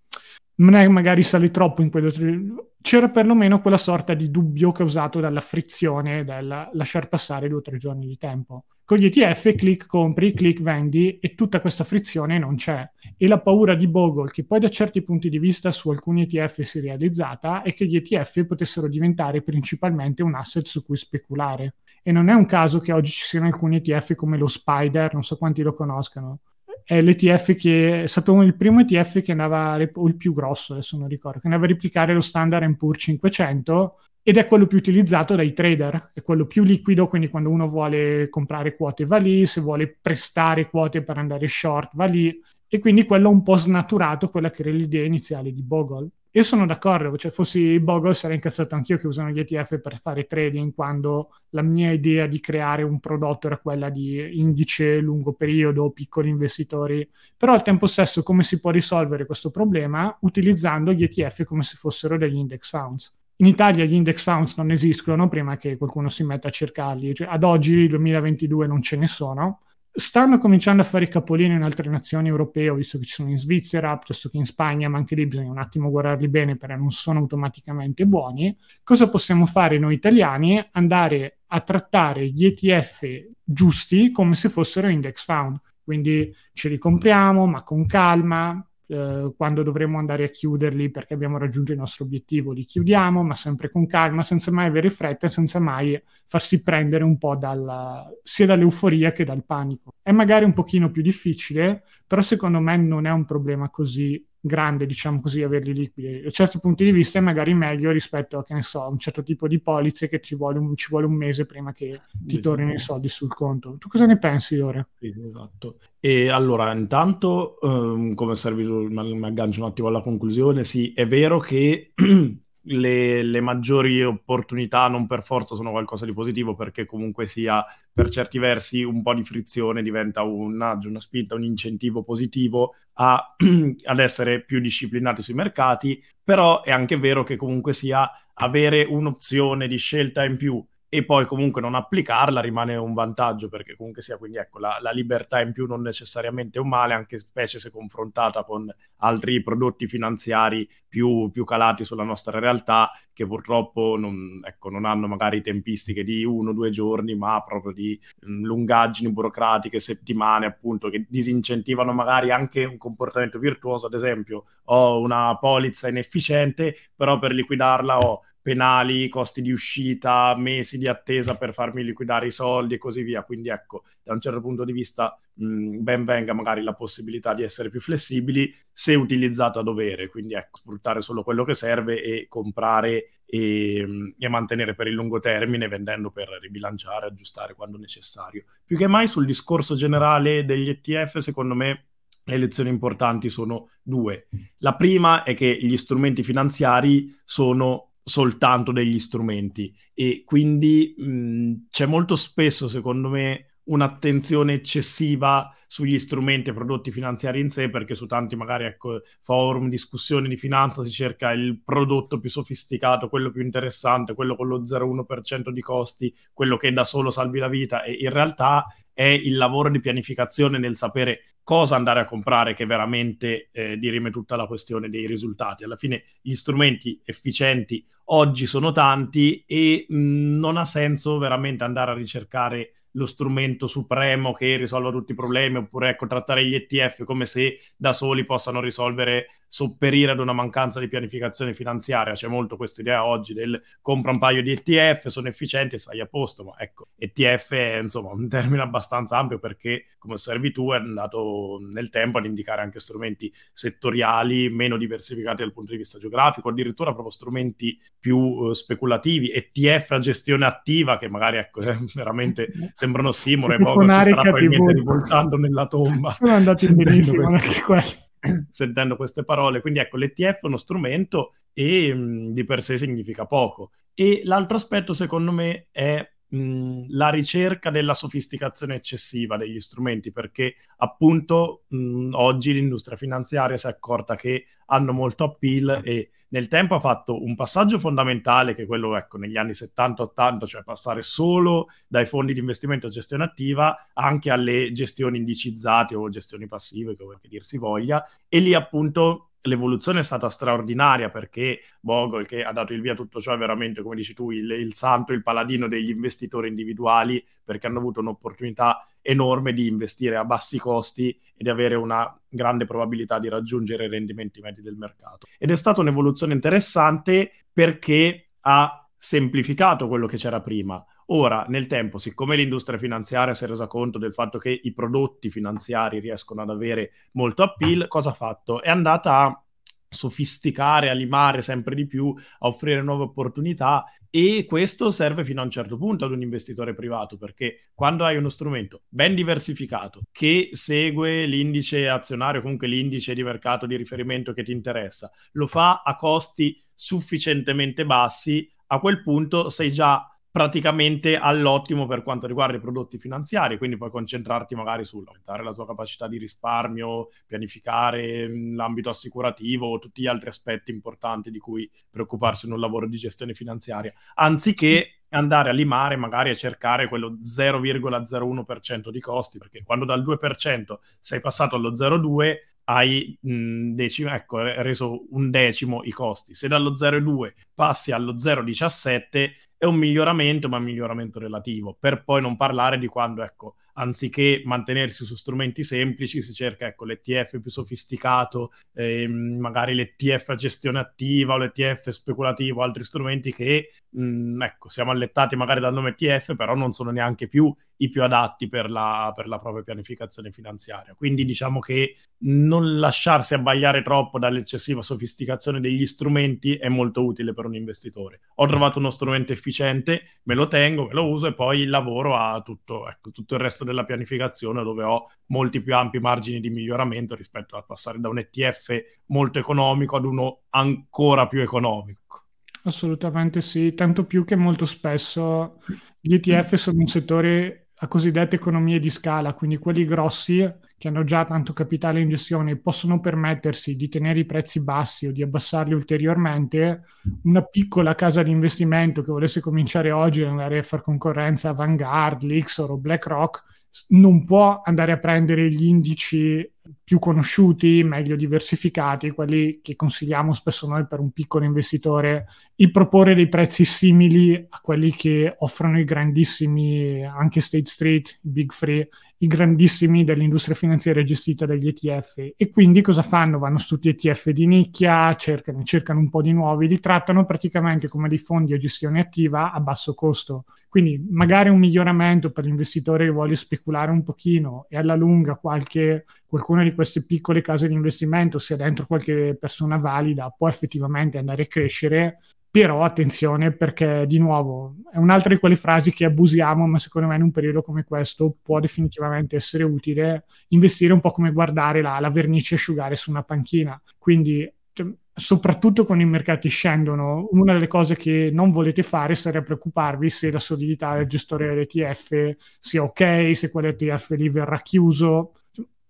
[0.55, 2.53] Non è magari sale troppo in quei due o tre giorni.
[2.81, 7.77] C'era perlomeno quella sorta di dubbio causato dalla frizione del lasciar passare due o tre
[7.77, 8.65] giorni di tempo.
[8.89, 12.89] Con gli ETF click compri, click vendi e tutta questa frizione non c'è.
[13.17, 16.61] E la paura di Bogle, che poi da certi punti di vista su alcuni ETF
[16.61, 21.75] si è realizzata, è che gli ETF potessero diventare principalmente un asset su cui speculare.
[22.01, 25.21] E non è un caso che oggi ci siano alcuni ETF come lo Spider, non
[25.21, 26.39] so quanti lo conoscano.
[26.83, 30.97] È l'ETF che è stato il primo ETF che andava, o il più grosso, adesso
[30.97, 35.35] non ricordo, che andava a replicare lo Standard Poor's 500 ed è quello più utilizzato
[35.35, 39.61] dai trader, è quello più liquido, quindi quando uno vuole comprare quote va lì, se
[39.61, 44.29] vuole prestare quote per andare short va lì, e quindi quello ha un po' snaturato
[44.29, 46.09] quella che era l'idea iniziale di Bogle.
[46.33, 50.27] Io sono d'accordo, cioè fossi Bogle sarei incazzato anch'io che usano gli ETF per fare
[50.27, 55.89] trading quando la mia idea di creare un prodotto era quella di indice lungo periodo,
[55.89, 61.45] piccoli investitori, però al tempo stesso come si può risolvere questo problema utilizzando gli ETF
[61.45, 63.18] come se fossero degli index funds.
[63.41, 67.29] In Italia gli index funds non esistono prima che qualcuno si metta a cercarli, cioè,
[67.31, 69.61] ad oggi, nel 2022, non ce ne sono.
[69.89, 73.29] Stanno cominciando a fare i capolini in altre nazioni europee, ho visto che ci sono
[73.29, 76.75] in Svizzera, piuttosto che in Spagna, ma anche lì bisogna un attimo guardarli bene perché
[76.75, 78.53] non sono automaticamente buoni.
[78.83, 80.61] Cosa possiamo fare noi italiani?
[80.73, 83.07] Andare a trattare gli ETF
[83.41, 85.57] giusti come se fossero index fund.
[85.81, 91.37] Quindi ce li compriamo, ma con calma, eh, quando dovremo andare a chiuderli perché abbiamo
[91.37, 95.29] raggiunto il nostro obiettivo, li chiudiamo, ma sempre con calma, senza mai avere fretta e
[95.29, 99.93] senza mai farsi prendere un po' dalla, sia dall'euforia che dal panico.
[100.01, 104.85] È magari un pochino più difficile, però secondo me non è un problema così grande,
[104.85, 106.21] diciamo così, averli liquidi.
[106.21, 109.23] Da certi punti di vista è magari meglio rispetto a, che ne so, un certo
[109.23, 112.73] tipo di polizze che ci vuole un, ci vuole un mese prima che ti tornino
[112.73, 113.77] i soldi sul conto.
[113.77, 114.89] Tu cosa ne pensi, Lore?
[114.99, 115.79] Sì, esatto.
[115.99, 121.39] E allora, intanto, um, come servito, mi aggancio un attimo alla conclusione, sì, è vero
[121.39, 121.93] che
[122.69, 128.09] le, le, maggiori opportunità non per forza sono qualcosa di positivo perché comunque sia per
[128.09, 133.35] certi versi un po' di frizione diventa un nudge, una spinta, un incentivo positivo a,
[133.83, 139.67] ad essere più disciplinati sui mercati, però è anche vero che comunque sia avere un'opzione
[139.67, 144.17] di scelta in più e poi comunque non applicarla rimane un vantaggio perché comunque sia
[144.17, 148.43] quindi ecco la, la, libertà in più non necessariamente un male anche specie se confrontata
[148.43, 148.67] con
[148.97, 155.07] altri prodotti finanziari più, più calati sulla nostra realtà che purtroppo non, ecco, non hanno
[155.07, 160.47] magari tempistiche di uno o due giorni ma proprio di mh, mm, lungaggini burocratiche settimane
[160.47, 167.19] appunto che disincentivano magari anche un comportamento virtuoso ad esempio ho una polizza inefficiente però
[167.19, 172.73] per liquidarla ho penali, costi di uscita, mesi di attesa per farmi liquidare i soldi
[172.73, 173.21] e così via.
[173.21, 177.43] Quindi ecco, da un certo punto di vista mh, ben venga magari la possibilità di
[177.43, 182.25] essere più flessibili se utilizzato a dovere, quindi ecco, sfruttare solo quello che serve e
[182.27, 188.45] comprare e, e, mantenere per il lungo termine, vendendo per ribilanciare, aggiustare quando necessario.
[188.65, 191.83] Più che mai sul discorso generale degli ETF, secondo me
[192.23, 194.27] le lezioni importanti sono due.
[194.59, 199.73] La prima è che gli strumenti finanziari sono soltanto degli strumenti.
[199.93, 207.39] E quindi mh, c'è molto spesso, secondo me, un'attenzione eccessiva sugli strumenti e prodotti finanziari
[207.39, 212.19] in sé, perché su tanti magari ecco, forum, discussioni di finanza si cerca il prodotto
[212.19, 217.11] più sofisticato, quello più interessante, quello con lo 0,1% di costi, quello che da solo
[217.11, 221.99] salvi la vita e in realtà è il lavoro di pianificazione nel sapere cosa andare
[222.01, 225.63] a comprare che veramente eh, dirime tutta la questione dei risultati.
[225.63, 231.91] Alla fine gli strumenti efficienti oggi sono tanti e mh, non ha senso veramente andare
[231.91, 237.03] a ricercare lo strumento supremo che risolva tutti i problemi, oppure ecco, trattare gli ETF
[237.03, 242.13] come se da soli possano risolvere sopperire ad una mancanza di pianificazione finanziaria.
[242.13, 245.99] C'è molto questa idea oggi del compra un paio di ETF, sono efficienti e stai
[245.99, 250.71] a posto, ma ecco, ETF è insomma un termine abbastanza ampio perché, come osservi tu,
[250.71, 255.97] è andato nel tempo ad indicare anche strumenti settoriali meno diversificati dal punto di vista
[255.97, 261.61] geografico, addirittura proprio strumenti più uh, speculativi, ETF a gestione attiva che magari ecco,
[261.95, 266.11] veramente sembrano simore, poco si starà probabilmente rivoltando nella tomba.
[266.11, 268.07] Sono andati benissimo anche quelli.
[268.49, 269.61] sentendo queste parole.
[269.61, 273.71] Quindi ecco, l'ETF è uno strumento e mh, mm, di per sé significa poco.
[273.93, 280.11] E l'altro aspetto, secondo me, è mh, mm, la ricerca della sofisticazione eccessiva degli strumenti,
[280.11, 286.11] perché appunto mh, mm, oggi l'industria finanziaria si è accorta che hanno molto appeal e
[286.29, 290.63] nel tempo ha fatto un passaggio fondamentale che è quello, ecco, negli anni 70-80, cioè
[290.63, 296.47] passare solo dai fondi di investimento a gestione attiva anche alle gestioni indicizzate o gestioni
[296.47, 302.43] passive, come dir si voglia, e lì appunto l'evoluzione è stata straordinaria perché Bogle, che
[302.43, 305.13] ha dato il via a tutto ciò, è veramente, come dici tu, il, il santo,
[305.13, 311.09] il paladino degli investitori individuali, perché hanno avuto un'opportunità enorme di investire a bassi costi
[311.09, 315.27] e di avere una grande probabilità di raggiungere i rendimenti medi del mercato.
[315.37, 320.85] Ed è stata un'evoluzione interessante perché ha semplificato quello che c'era prima.
[321.07, 325.29] Ora, nel tempo, siccome l'industria finanziaria si è resa conto del fatto che i prodotti
[325.29, 328.61] finanziari riescono ad avere molto appeal, cosa ha fatto?
[328.61, 329.43] È andata a
[329.89, 335.45] sofisticare, a limare sempre di più, a offrire nuove opportunità e questo serve fino a
[335.45, 340.49] un certo punto ad un investitore privato perché quando hai uno strumento ben diversificato che
[340.51, 345.95] segue l'indice azionario, comunque l'indice di mercato di riferimento che ti interessa, lo fa a
[345.95, 352.99] costi sufficientemente bassi, a quel punto sei già praticamente all'ottimo per quanto riguarda i prodotti
[352.99, 359.79] finanziari, quindi puoi concentrarti magari sull'aumentare la tua capacità di risparmio, pianificare l'ambito assicurativo o
[359.79, 364.99] tutti gli altri aspetti importanti di cui preoccuparsi in un lavoro di gestione finanziaria, anziché
[365.09, 371.19] andare a limare magari a cercare quello 0,01% di costi, perché quando dal 2% sei
[371.21, 372.35] passato allo 0,2
[372.71, 376.35] hai decimo, ecco, reso un decimo i costi.
[376.35, 382.21] Se dallo 0,2 passi allo 0,17 è un miglioramento, ma un miglioramento relativo, per poi
[382.21, 387.51] non parlare di quando, ecco, anziché mantenersi su strumenti semplici, si cerca, ecco, l'ETF più
[387.51, 394.41] sofisticato, ehm, magari l'ETF a gestione attiva o l'ETF speculativo, altri strumenti che, mh, mm,
[394.43, 398.47] ecco, siamo allettati magari dal nome ETF, però non sono neanche più i più adatti
[398.47, 400.93] per la, per la propria pianificazione finanziaria.
[400.95, 407.45] Quindi diciamo che non lasciarsi abbagliare troppo dall'eccessiva sofisticazione degli strumenti è molto utile per
[407.45, 408.19] un investitore.
[408.35, 412.41] Ho trovato uno strumento efficiente, me lo tengo, me lo uso e poi lavoro a
[412.41, 417.15] tutto, ecco, tutto il resto della pianificazione dove ho molti più ampi margini di miglioramento
[417.15, 422.25] rispetto a passare da un ETF molto economico ad uno ancora più economico.
[422.63, 425.61] Assolutamente sì, tanto più che molto spesso
[425.99, 430.47] gli ETF sono un settore a cosiddette economie di scala, quindi quelli grossi
[430.79, 435.11] che hanno già tanto capitale in gestione possono permettersi di tenere i prezzi bassi o
[435.11, 436.83] di abbassarli ulteriormente,
[437.23, 441.53] una piccola casa di investimento che volesse cominciare oggi ad andare a fare concorrenza a
[441.53, 443.43] Vanguard, Lixor o BlackRock
[443.89, 446.49] non può andare a prendere gli indici
[446.83, 453.13] più conosciuti, meglio diversificati, quelli che consigliamo spesso noi per un piccolo investitore, e proporre
[453.13, 458.87] dei prezzi simili a quelli che offrono i grandissimi, anche State Street, Big Free,
[459.21, 462.33] i grandissimi dell'industria finanziaria gestita dagli ETF.
[462.37, 463.37] E quindi cosa fanno?
[463.37, 467.87] Vanno su tutti ETF di nicchia, cercano, cercano un po' di nuovi, li trattano praticamente
[467.87, 470.45] come dei fondi a gestione attiva a basso costo.
[470.69, 476.05] Quindi magari un miglioramento per l'investitore che vuole speculare un pochino e alla lunga qualche,
[476.25, 481.43] qualcuna di queste piccole case di investimento, sia dentro qualche persona valida, può effettivamente andare
[481.43, 482.19] a crescere.
[482.51, 487.15] Però attenzione perché di nuovo è un'altra di quelle frasi che abusiamo, ma secondo me
[487.15, 491.99] in un periodo come questo può definitivamente essere utile investire un po' come guardare la,
[491.99, 493.79] la vernice asciugare su una panchina.
[493.99, 499.45] Quindi cioè, soprattutto quando i mercati scendono, una delle cose che non volete fare sarebbe
[499.45, 505.33] preoccuparvi se la solidità del gestore dell'ETF sia ok, se quell'ETF lì verrà chiuso.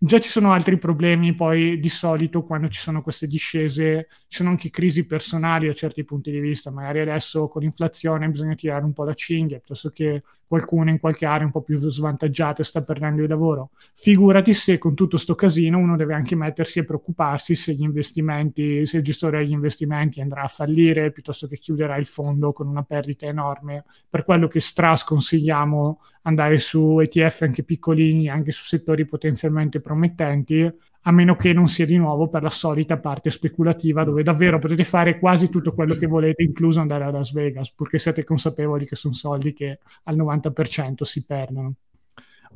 [0.02, 4.50] Già ci sono altri problemi, poi di solito quando ci sono queste discese ci sono
[4.50, 8.94] anche crisi personali a certi punti di vista, magari adesso con l'inflazione bisogna tirare un
[8.94, 13.22] po' la cinghia, piuttosto che qualcuno in qualche area un po' più svantaggiata sta perdendo
[13.22, 13.70] il lavoro.
[13.94, 18.84] Figurati se con tutto sto casino uno deve anche mettersi a preoccuparsi se gli investimenti,
[18.88, 22.82] se il gestore degli investimenti andrà a fallire piuttosto che chiuderà il fondo con una
[22.82, 23.86] perdita enorme.
[24.10, 30.68] Per quello che strasconsigliamo andare su ETF anche piccolini, anche su settori potenzialmente promettenti,
[31.04, 34.84] a meno che non sia di nuovo per la solita parte speculativa dove davvero potete
[34.84, 38.96] fare quasi tutto quello che volete, incluso andare a Las Vegas, purché siete consapevoli che
[38.96, 41.74] sono soldi che al 90% si perdono.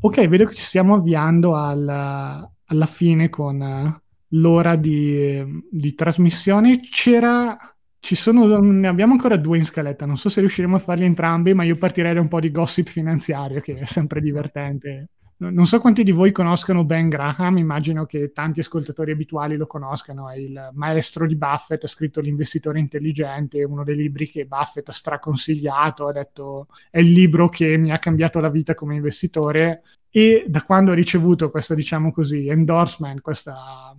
[0.01, 6.79] Ok, vedo che ci stiamo avviando al, alla fine con uh, l'ora di, di trasmissione.
[6.81, 7.57] C'era
[8.03, 11.53] ci sono, ne abbiamo ancora due in scaletta, non so se riusciremo a farli entrambi,
[11.53, 15.07] ma io partirei da un po' di gossip finanziario, che è sempre divertente.
[15.37, 20.29] Non so quanti di voi conoscano Ben Graham, immagino che tanti ascoltatori abituali lo conoscano,
[20.29, 24.93] è il maestro di Buffett, ha scritto L'investitore intelligente, uno dei libri che Buffett ha
[24.93, 29.81] straconsigliato, ha detto è il libro che mi ha cambiato la vita come investitore.
[30.09, 33.97] E da quando ha ricevuto questa, diciamo così, endorsement, questa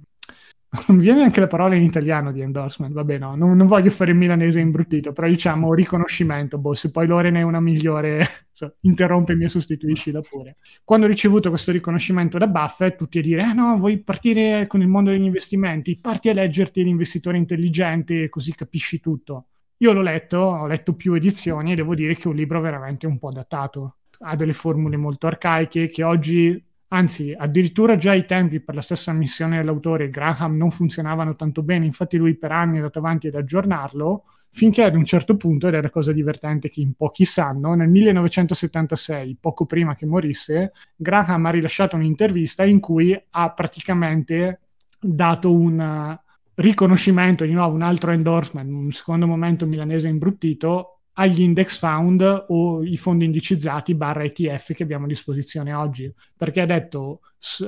[0.89, 4.11] non viene anche la parola in italiano di endorsement, vabbè no, non, non voglio fare
[4.11, 9.45] il milanese imbruttito, però diciamo riconoscimento, boh, se poi Loren è una migliore, so, interrompimi
[9.45, 10.57] e sostituisci pure.
[10.83, 14.81] Quando ho ricevuto questo riconoscimento da Buffett, tutti a dire, eh no, vuoi partire con
[14.81, 19.47] il mondo degli investimenti, parti a leggerti l'investitore intelligente così capisci tutto.
[19.79, 23.07] Io l'ho letto, ho letto più edizioni e devo dire che è un libro veramente
[23.07, 23.97] un po' datato.
[24.21, 26.63] Ha delle formule molto arcaiche che oggi
[26.95, 31.87] Anzi, addirittura già ai tempi, per la stessa missione dell'autore, Graham non funzionavano tanto bene,
[31.87, 35.75] infatti lui per anni è andato avanti ad aggiornarlo, finché ad un certo punto, ed
[35.75, 41.47] è la cosa divertente che in pochi sanno, nel 1976, poco prima che morisse, Graham
[41.47, 44.61] ha rilasciato un'intervista in cui ha praticamente
[45.01, 46.17] dato un
[46.55, 52.83] riconoscimento, di nuovo un altro endorsement, un secondo momento milanese imbruttito, agli index fund o
[52.83, 56.13] i fondi indicizzati barra ETF che abbiamo a disposizione oggi.
[56.37, 57.67] Perché ha detto, s-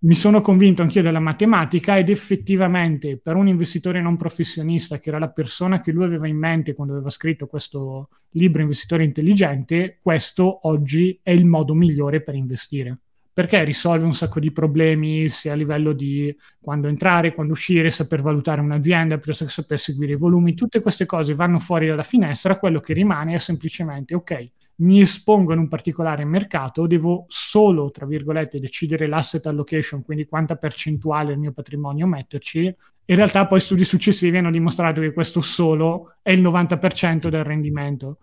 [0.00, 5.18] mi sono convinto anch'io della matematica ed effettivamente per un investitore non professionista, che era
[5.18, 10.66] la persona che lui aveva in mente quando aveva scritto questo libro Investitore Intelligente, questo
[10.68, 12.98] oggi è il modo migliore per investire
[13.38, 18.20] perché risolve un sacco di problemi sia a livello di quando entrare, quando uscire, saper
[18.20, 22.58] valutare un'azienda, piuttosto che saper seguire i volumi, tutte queste cose vanno fuori dalla finestra,
[22.58, 28.06] quello che rimane è semplicemente ok, mi espongo in un particolare mercato, devo solo, tra
[28.06, 32.62] virgolette, decidere l'asset allocation, quindi quanta percentuale del mio patrimonio metterci.
[33.04, 38.18] In realtà poi studi successivi hanno dimostrato che questo solo è il 90% del rendimento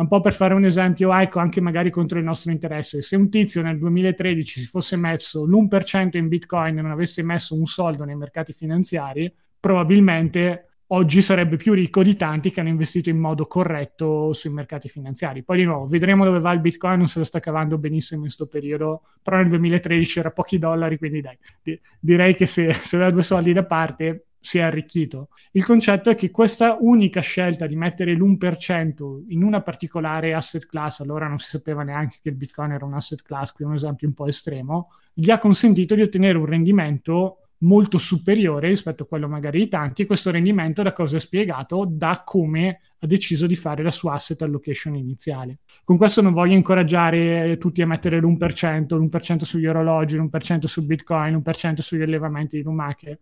[0.00, 3.02] un po' per fare un esempio, ecco, anche magari contro il nostro interesse.
[3.02, 7.56] Se un tizio nel 2013 si fosse messo l'1% in Bitcoin e non avesse messo
[7.56, 13.10] un soldo nei mercati finanziari, probabilmente oggi sarebbe più ricco di tanti che hanno investito
[13.10, 15.42] in modo corretto sui mercati finanziari.
[15.42, 18.26] Poi di nuovo, vedremo dove va il Bitcoin, non se lo sta cavando benissimo in
[18.26, 22.96] questo periodo, però nel 2013 era pochi dollari, quindi dai, di- direi che se, se
[22.96, 25.28] aveva due soldi da parte si è arricchito.
[25.52, 31.00] Il concetto è che questa unica scelta di mettere l'1% in una particolare asset class,
[31.00, 33.74] allora non si sapeva neanche che il Bitcoin era un asset class, qui è un
[33.74, 39.06] esempio un po' estremo, gli ha consentito di ottenere un rendimento molto superiore rispetto a
[39.06, 41.86] quello magari di tanti e questo rendimento da cosa è spiegato?
[41.90, 45.58] Da come ha deciso di fare la sua asset allocation iniziale.
[45.84, 51.34] Con questo non voglio incoraggiare tutti a mettere l'1%, l'1% sugli orologi, l'1% su Bitcoin,
[51.34, 53.20] l'1% sugli allevamenti di lumache.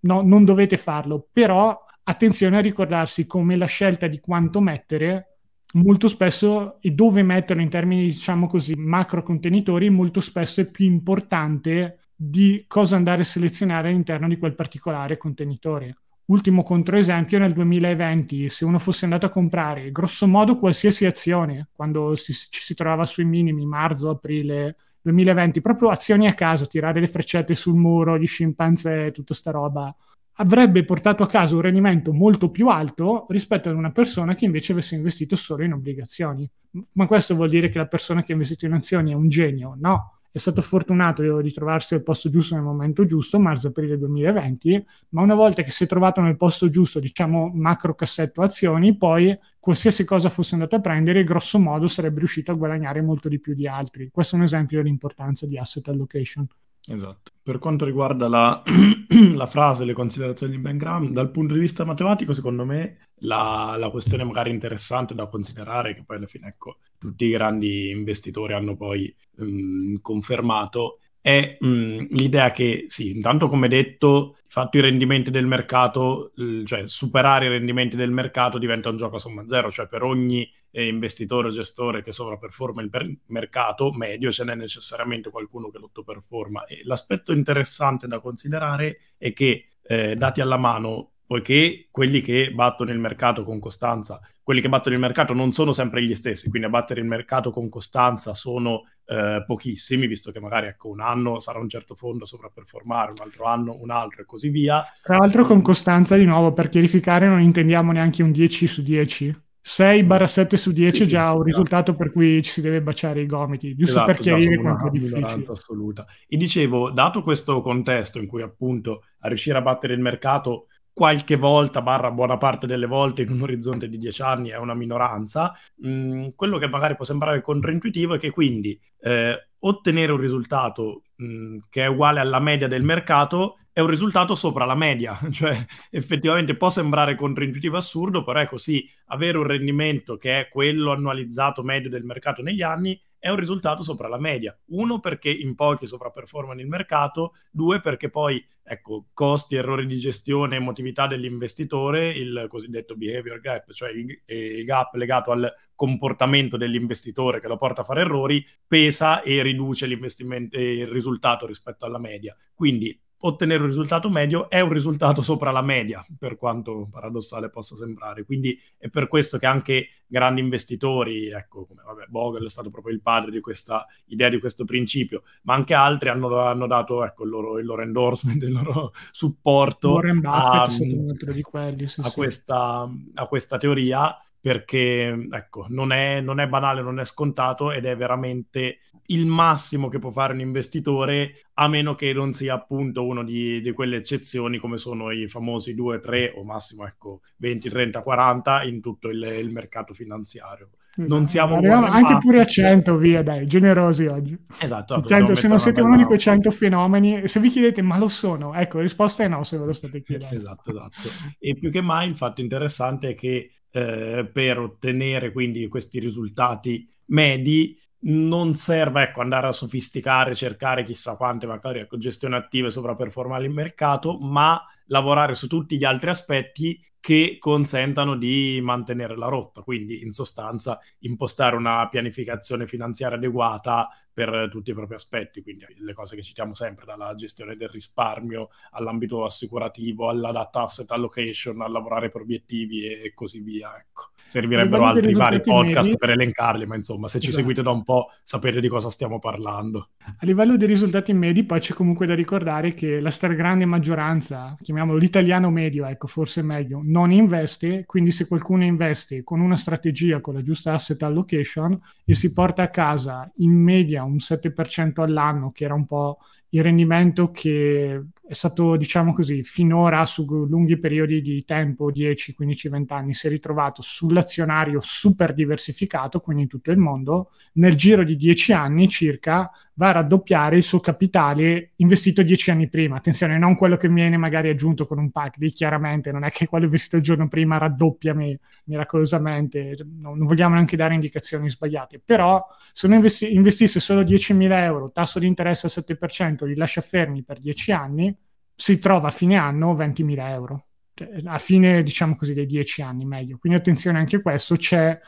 [0.00, 5.38] No, non dovete farlo, però attenzione a ricordarsi come la scelta di quanto mettere
[5.74, 10.86] molto spesso e dove metterlo in termini diciamo così macro contenitori molto spesso è più
[10.86, 15.98] importante di cosa andare a selezionare all'interno di quel particolare contenitore.
[16.26, 22.14] Ultimo controesempio, nel 2020, se uno fosse andato a comprare grosso modo qualsiasi azione, quando
[22.16, 27.06] si, ci si trovava sui minimi, marzo, aprile 2020, proprio azioni a caso, tirare le
[27.06, 29.94] freccette sul muro, gli scimpanzé, tutta sta roba,
[30.40, 34.72] avrebbe portato a casa un rendimento molto più alto rispetto ad una persona che invece
[34.72, 36.48] avesse investito solo in obbligazioni.
[36.92, 39.74] Ma questo vuol dire che la persona che ha investito in azioni è un genio?
[39.78, 45.22] No è stato fortunato di trovarsi al posto giusto nel momento giusto, marzo-aprile 2020, ma
[45.22, 50.04] una volta che si è trovato nel posto giusto, diciamo macro cassetto azioni, poi qualsiasi
[50.04, 53.66] cosa fosse andato a prendere, grosso modo sarebbe riuscito a guadagnare molto di più di
[53.66, 54.10] altri.
[54.10, 56.46] Questo è un esempio dell'importanza di asset allocation.
[56.90, 57.32] Esatto.
[57.42, 58.62] Per quanto riguarda la,
[59.34, 63.76] la frase, le considerazioni di Ben Graham, dal punto di vista matematico, secondo me la,
[63.78, 68.54] la, questione magari interessante da considerare, che poi alla fine, ecco, tutti i grandi investitori
[68.54, 75.30] hanno poi um, confermato, è mh, l'idea che, sì, intanto come detto, fatto i rendimenti
[75.30, 76.32] del mercato,
[76.64, 80.50] cioè superare i rendimenti del mercato diventa un gioco a somma zero, cioè per ogni
[80.70, 85.78] eh, investitore o gestore che sovraperforma il per- mercato medio ce n'è necessariamente qualcuno che
[85.78, 86.64] lo performa.
[86.64, 92.90] E l'aspetto interessante da considerare è che, eh, dati alla mano, poiché quelli che battono
[92.90, 96.68] il mercato con costanza, quelli che battono il mercato non sono sempre gli stessi, quindi
[96.68, 101.38] a battere il mercato con costanza sono eh, pochissimi, visto che magari ecco, un anno
[101.38, 104.82] sarà un certo fondo a sovrapperformare, un altro anno un altro e così via.
[105.02, 109.42] Tra l'altro con costanza, di nuovo, per chiarificare, non intendiamo neanche un 10 su 10.
[109.62, 113.26] 6-7 su 10 sì, è già un risultato per cui ci si deve baciare i
[113.26, 115.42] gomiti, giusto esatto, per chiarire quanto è difficile.
[115.46, 116.06] assoluta.
[116.26, 120.68] E dicevo, dato questo contesto in cui appunto a riuscire a battere il mercato
[120.98, 124.74] qualche volta, barra buona parte delle volte in un orizzonte di dieci anni è una
[124.74, 130.18] minoranza, mh, mm, quello che magari può sembrare controintuitivo è che quindi eh, ottenere un
[130.18, 134.74] risultato mh, mm, che è uguale alla media del mercato è un risultato sopra la
[134.74, 140.48] media, cioè effettivamente può sembrare controintuitivo assurdo, però è così, avere un rendimento che è
[140.48, 144.56] quello annualizzato medio del mercato negli anni è un risultato sopra la media.
[144.66, 150.56] Uno, perché in pochi sovraperformano il mercato, due, perché poi, ecco, costi, errori di gestione,
[150.56, 157.48] emotività dell'investitore, il cosiddetto behavior gap, cioè il, il gap legato al comportamento dell'investitore che
[157.48, 162.36] lo porta a fare errori, pesa e riduce il risultato rispetto alla media.
[162.54, 167.74] Quindi ottenere un risultato medio è un risultato sopra la media, per quanto paradossale possa
[167.74, 168.24] sembrare.
[168.24, 172.94] Quindi è per questo che anche grandi investitori, ecco, come vabbè, Bogle è stato proprio
[172.94, 177.24] il padre di questa idea, di questo principio, ma anche altri hanno, hanno dato ecco,
[177.24, 181.86] il, loro, il, loro, endorsement, il loro supporto Warren Buffett, a, un altro di quelli,
[181.88, 182.14] sì, a, sì.
[182.14, 187.84] Questa, a questa teoria perché ecco, non è, non è, banale, non è scontato ed
[187.84, 193.04] è veramente il massimo che può fare un investitore, a meno che non sia appunto
[193.04, 197.68] uno di, di quelle eccezioni come sono i famosi 2, 3 o massimo ecco, 20,
[197.68, 200.70] 30, 40 in tutto il, il mercato finanziario.
[200.96, 202.20] Non siamo Arriviamo anche Buffett.
[202.20, 204.36] pure a 100, via, dai, generosi oggi.
[204.60, 205.00] Esatto.
[205.00, 208.52] 100, se non siete uno di quei 100 fenomeni, se vi chiedete, ma lo sono?
[208.54, 210.34] Ecco, la risposta è no, se ve lo state chiedendo.
[210.34, 211.08] esatto, esatto.
[211.38, 216.88] E più che mai il fatto interessante è che eh, per ottenere quindi questi risultati
[217.06, 223.44] medi non serve ecco, andare a sofisticare, cercare chissà quante magari ecco, gestione attive sovraperformare
[223.44, 229.62] il mercato, ma lavorare su tutti gli altri aspetti che consentano di mantenere la rotta,
[229.62, 235.94] quindi in sostanza impostare una pianificazione finanziaria adeguata per tutti i propri aspetti, quindi le
[235.94, 241.68] cose che citiamo sempre, dalla gestione del risparmio all'ambito assicurativo, alla data asset allocation, a
[241.68, 243.78] lavorare per obiettivi e, così via.
[243.78, 244.10] Ecco.
[244.28, 247.40] Servirebbero altri vari podcast medi, per elencarli, ma insomma, se ci esatto.
[247.40, 249.88] seguite da un po' sapete di cosa stiamo parlando.
[250.04, 254.98] A livello dei risultati medi, poi c'è comunque da ricordare che la stragrande maggioranza, chiamiamolo
[254.98, 260.34] l'italiano medio, ecco, forse meglio, non investe, quindi se qualcuno investe con una strategia, con
[260.34, 265.64] la giusta asset allocation e si porta a casa in media un 7% all'anno, che
[265.64, 266.18] era un po'
[266.50, 272.68] il rendimento che è stato, diciamo così, finora su lunghi periodi di tempo, 10, 15,
[272.68, 278.04] 20 anni, si è ritrovato sull'azionario super diversificato, quindi in tutto il mondo, nel giro
[278.04, 282.96] di 10 anni circa va a raddoppiare il suo capitale investito dieci anni prima.
[282.96, 286.48] Attenzione, non quello che viene magari aggiunto con un pack, lì chiaramente non è che
[286.48, 292.00] quello investito il giorno prima raddoppia mi- miracolosamente, non, non, vogliamo neanche dare indicazioni sbagliate,
[292.04, 296.80] però se uno investi- investisse solo 10.000 euro, tasso di interesse al 7%, li lascia
[296.80, 298.12] fermi per dieci anni,
[298.54, 300.64] si trova a fine anno 20.000 euro
[300.94, 303.38] cioè, a fine, diciamo così, dei dieci anni meglio.
[303.38, 304.98] Quindi attenzione anche a questo, c'è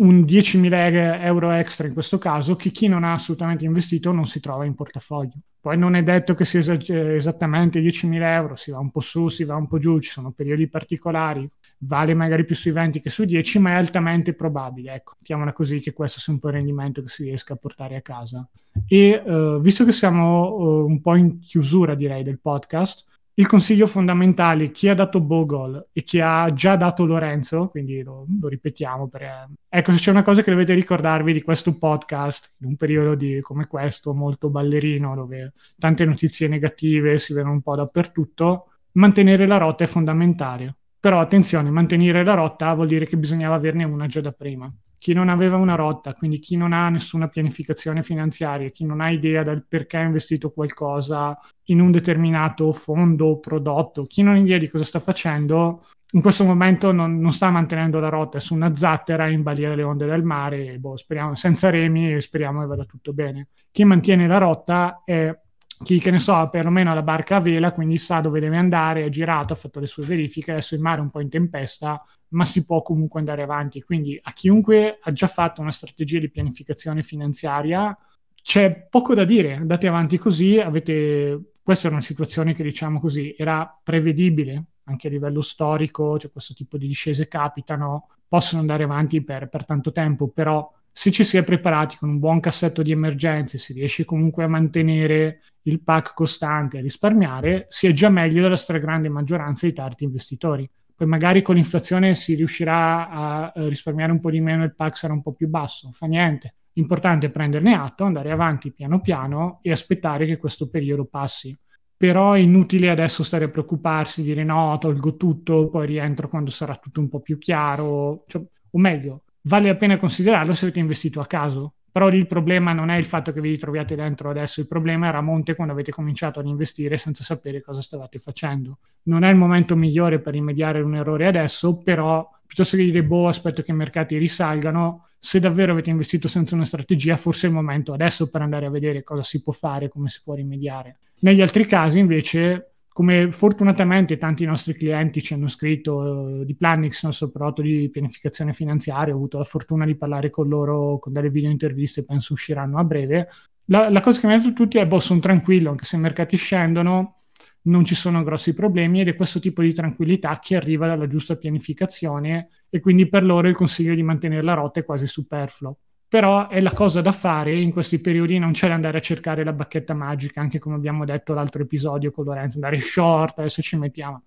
[0.00, 4.40] un 10.000 euro extra in questo caso che chi non ha assolutamente investito non si
[4.40, 5.34] trova in portafoglio.
[5.60, 9.44] Poi non è detto che sia esattamente 10.000 euro, si va un po' su, si
[9.44, 11.46] va un po' giù, ci sono periodi particolari,
[11.80, 14.94] vale magari più sui 20 che sui 10, ma è altamente probabile.
[14.94, 17.96] Ecco, mettiamola così che questo sia un po' il rendimento che si riesca a portare
[17.96, 18.48] a casa.
[18.86, 23.04] E uh, visto che siamo uh, un po' in chiusura, direi, del podcast,
[23.34, 28.26] il consiglio fondamentale, chi ha dato Bogle e chi ha già dato Lorenzo, quindi lo,
[28.40, 32.66] lo ripetiamo, perché, ecco, se c'è una cosa che dovete ricordarvi di questo podcast, in
[32.68, 37.76] un periodo di, come questo, molto ballerino, dove tante notizie negative si vedono un po'
[37.76, 40.76] dappertutto, mantenere la rotta è fondamentale.
[41.00, 44.70] Però attenzione, mantenere la rotta vuol dire che bisognava averne una già da prima
[45.00, 49.08] chi non aveva una rotta, quindi chi non ha nessuna pianificazione finanziaria, chi non ha
[49.08, 54.38] idea del perché ha investito qualcosa in un determinato fondo o prodotto, chi non ha
[54.38, 58.40] idea di cosa sta facendo, in questo momento non, non sta mantenendo la rotta, è
[58.42, 62.60] su una zattera in balia delle onde del mare, boh, speriamo, senza remi e speriamo
[62.60, 63.48] che vada tutto bene.
[63.70, 65.34] Chi mantiene la rotta è
[65.82, 69.08] chi che ne so, perlomeno la barca a vela, quindi sa dove deve andare, è
[69.08, 72.44] girato, ha fatto le sue verifiche, adesso il mare è un po' in tempesta, ma
[72.44, 73.82] si può comunque andare avanti.
[73.82, 77.96] Quindi a chiunque ha già fatto una strategia di pianificazione finanziaria,
[78.42, 81.52] c'è poco da dire, andate avanti così, avete...
[81.62, 86.52] questa è una situazione che diciamo così era prevedibile anche a livello storico, cioè questo
[86.52, 91.36] tipo di discese capitano, possono andare avanti per, per tanto tempo, però se ci si
[91.36, 96.14] è preparati con un buon cassetto di emergenze, si riesce comunque a mantenere il pack
[96.14, 100.68] costante, a risparmiare, si è già meglio della stragrande maggioranza di tanti investitori
[101.00, 104.98] poi magari con l'inflazione si riuscirà a eh, risparmiare un po' di meno, il pack
[104.98, 106.56] sarà un po' più basso, non fa niente.
[106.74, 111.58] L'importante è prenderne atto, andare avanti piano piano e aspettare che questo periodo passi.
[111.96, 116.76] Però è inutile adesso stare a preoccuparsi, dire no, tolgo tutto, poi rientro quando sarà
[116.76, 118.24] tutto un po' più chiaro.
[118.26, 118.42] Cioè,
[118.72, 121.76] o meglio, vale la pena considerarlo se avete investito a caso.
[121.92, 125.08] Però lì il problema non è il fatto che vi ritroviate dentro adesso, il problema
[125.08, 128.78] era a monte quando avete cominciato ad investire senza sapere cosa stavate facendo.
[129.04, 133.28] Non è il momento migliore per rimediare un errore adesso, però piuttosto che dire boh,
[133.28, 137.54] aspetto che i mercati risalgano, se davvero avete investito senza una strategia, forse è il
[137.54, 140.98] momento adesso per andare a vedere cosa si può fare, come si può rimediare.
[141.20, 142.69] Negli altri casi invece
[143.00, 148.52] come fortunatamente tanti nostri clienti ci hanno scritto eh, di Planix, nostro prodotto di pianificazione
[148.52, 152.76] finanziaria, ho avuto la fortuna di parlare con loro con delle video interviste, penso usciranno
[152.76, 153.28] a breve.
[153.68, 155.98] La, la cosa che mi hanno detto tutti è, boh, sono tranquillo, anche se i
[155.98, 157.22] mercati scendono,
[157.62, 161.36] non ci sono grossi problemi ed è questo tipo di tranquillità che arriva dalla giusta
[161.36, 165.78] pianificazione e quindi per loro il consiglio di mantenere la rotta è quasi superfluo
[166.10, 169.44] però è la cosa da fare in questi periodi non c'è da andare a cercare
[169.44, 173.76] la bacchetta magica anche come abbiamo detto l'altro episodio con Lorenzo andare short adesso ci
[173.76, 174.24] mettiamo.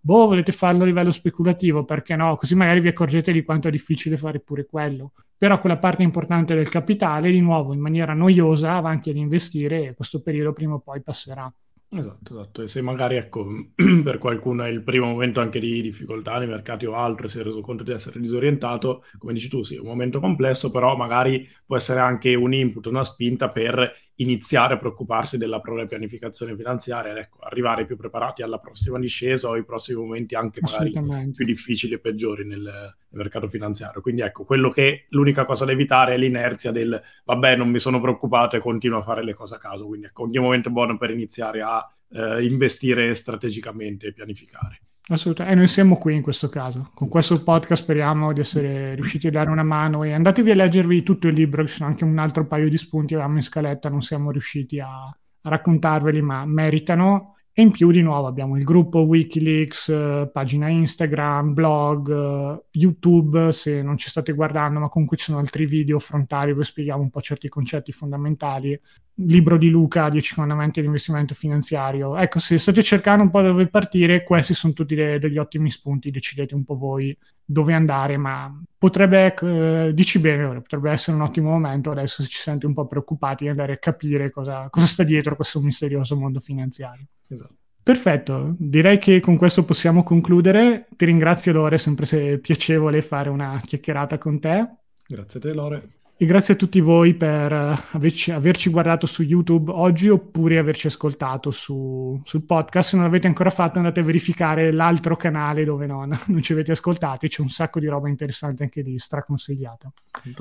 [0.00, 2.36] Boh volete farlo a livello speculativo perché no?
[2.36, 5.12] Così magari vi accorgete di quanto è difficile fare pure quello.
[5.36, 9.94] Però quella parte importante del capitale di nuovo in maniera noiosa avanti ad investire e
[9.94, 11.52] questo periodo prima o poi passerà
[11.88, 12.62] Esatto, esatto.
[12.62, 13.46] E se magari, ecco,
[14.02, 17.42] per qualcuno è il primo momento anche di difficoltà nei mercati o altro, si è
[17.42, 21.48] reso conto di essere disorientato, come dici tu, sì, è un momento complesso, però magari
[21.64, 27.16] può essere anche un input, una spinta per iniziare a preoccuparsi della propria pianificazione finanziaria,
[27.16, 31.94] ecco, arrivare più preparati alla prossima discesa o ai prossimi momenti anche magari più difficili
[31.94, 34.00] e peggiori nel, mercato finanziario.
[34.00, 38.00] Quindi ecco, quello che l'unica cosa da evitare è l'inerzia del vabbè, non mi sono
[38.00, 39.86] preoccupato e continuo a fare le cose a caso.
[39.86, 44.80] Quindi ecco, ogni momento è buono per iniziare a eh, investire strategicamente e pianificare.
[45.08, 46.90] Assolutamente, e noi siamo qui in questo caso.
[46.92, 51.04] Con questo podcast speriamo di essere riusciti a dare una mano e andatevi a leggervi
[51.04, 54.02] tutto il libro, ci sono anche un altro paio di spunti, avevamo in scaletta, non
[54.02, 57.35] siamo riusciti a, a raccontarveli, ma meritano.
[57.58, 63.50] E in più, di nuovo, abbiamo il gruppo Wikileaks, eh, pagina Instagram, blog, eh, YouTube,
[63.50, 67.08] se non ci state guardando, ma comunque ci sono altri video frontali dove spieghiamo un
[67.08, 68.78] po' certi concetti fondamentali.
[69.20, 72.18] Libro di Luca, 10 fondamenti di investimento finanziario.
[72.18, 76.10] Ecco, se state cercando un po' dove partire, questi sono tutti de- degli ottimi spunti,
[76.10, 81.52] decidete un po' voi dove andare, ma potrebbe, eh, dici bene, potrebbe essere un ottimo
[81.52, 85.04] momento adesso se ci sente un po' preoccupati di andare a capire cosa, cosa sta
[85.04, 87.06] dietro questo misterioso mondo finanziario.
[87.28, 87.54] Esatto.
[87.82, 90.88] Perfetto, direi che con questo possiamo concludere.
[90.96, 94.68] Ti ringrazio Lore, è sempre piacevole fare una chiacchierata con te.
[95.06, 95.96] Grazie a te Lore.
[96.18, 100.86] E grazie a tutti voi per eh, averci, averci guardato su YouTube oggi oppure averci
[100.86, 102.88] ascoltato su, sul podcast.
[102.88, 106.72] Se non l'avete ancora fatto andate a verificare l'altro canale dove non, non ci avete
[106.72, 109.92] ascoltati, c'è un sacco di roba interessante anche lì, straconsigliata.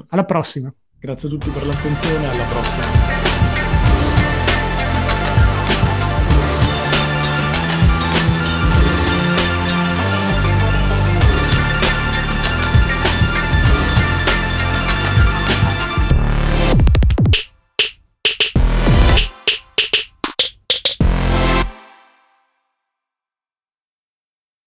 [0.08, 0.74] Alla prossima!
[0.98, 3.75] Grazie a tutti per l'attenzione, alla prossima!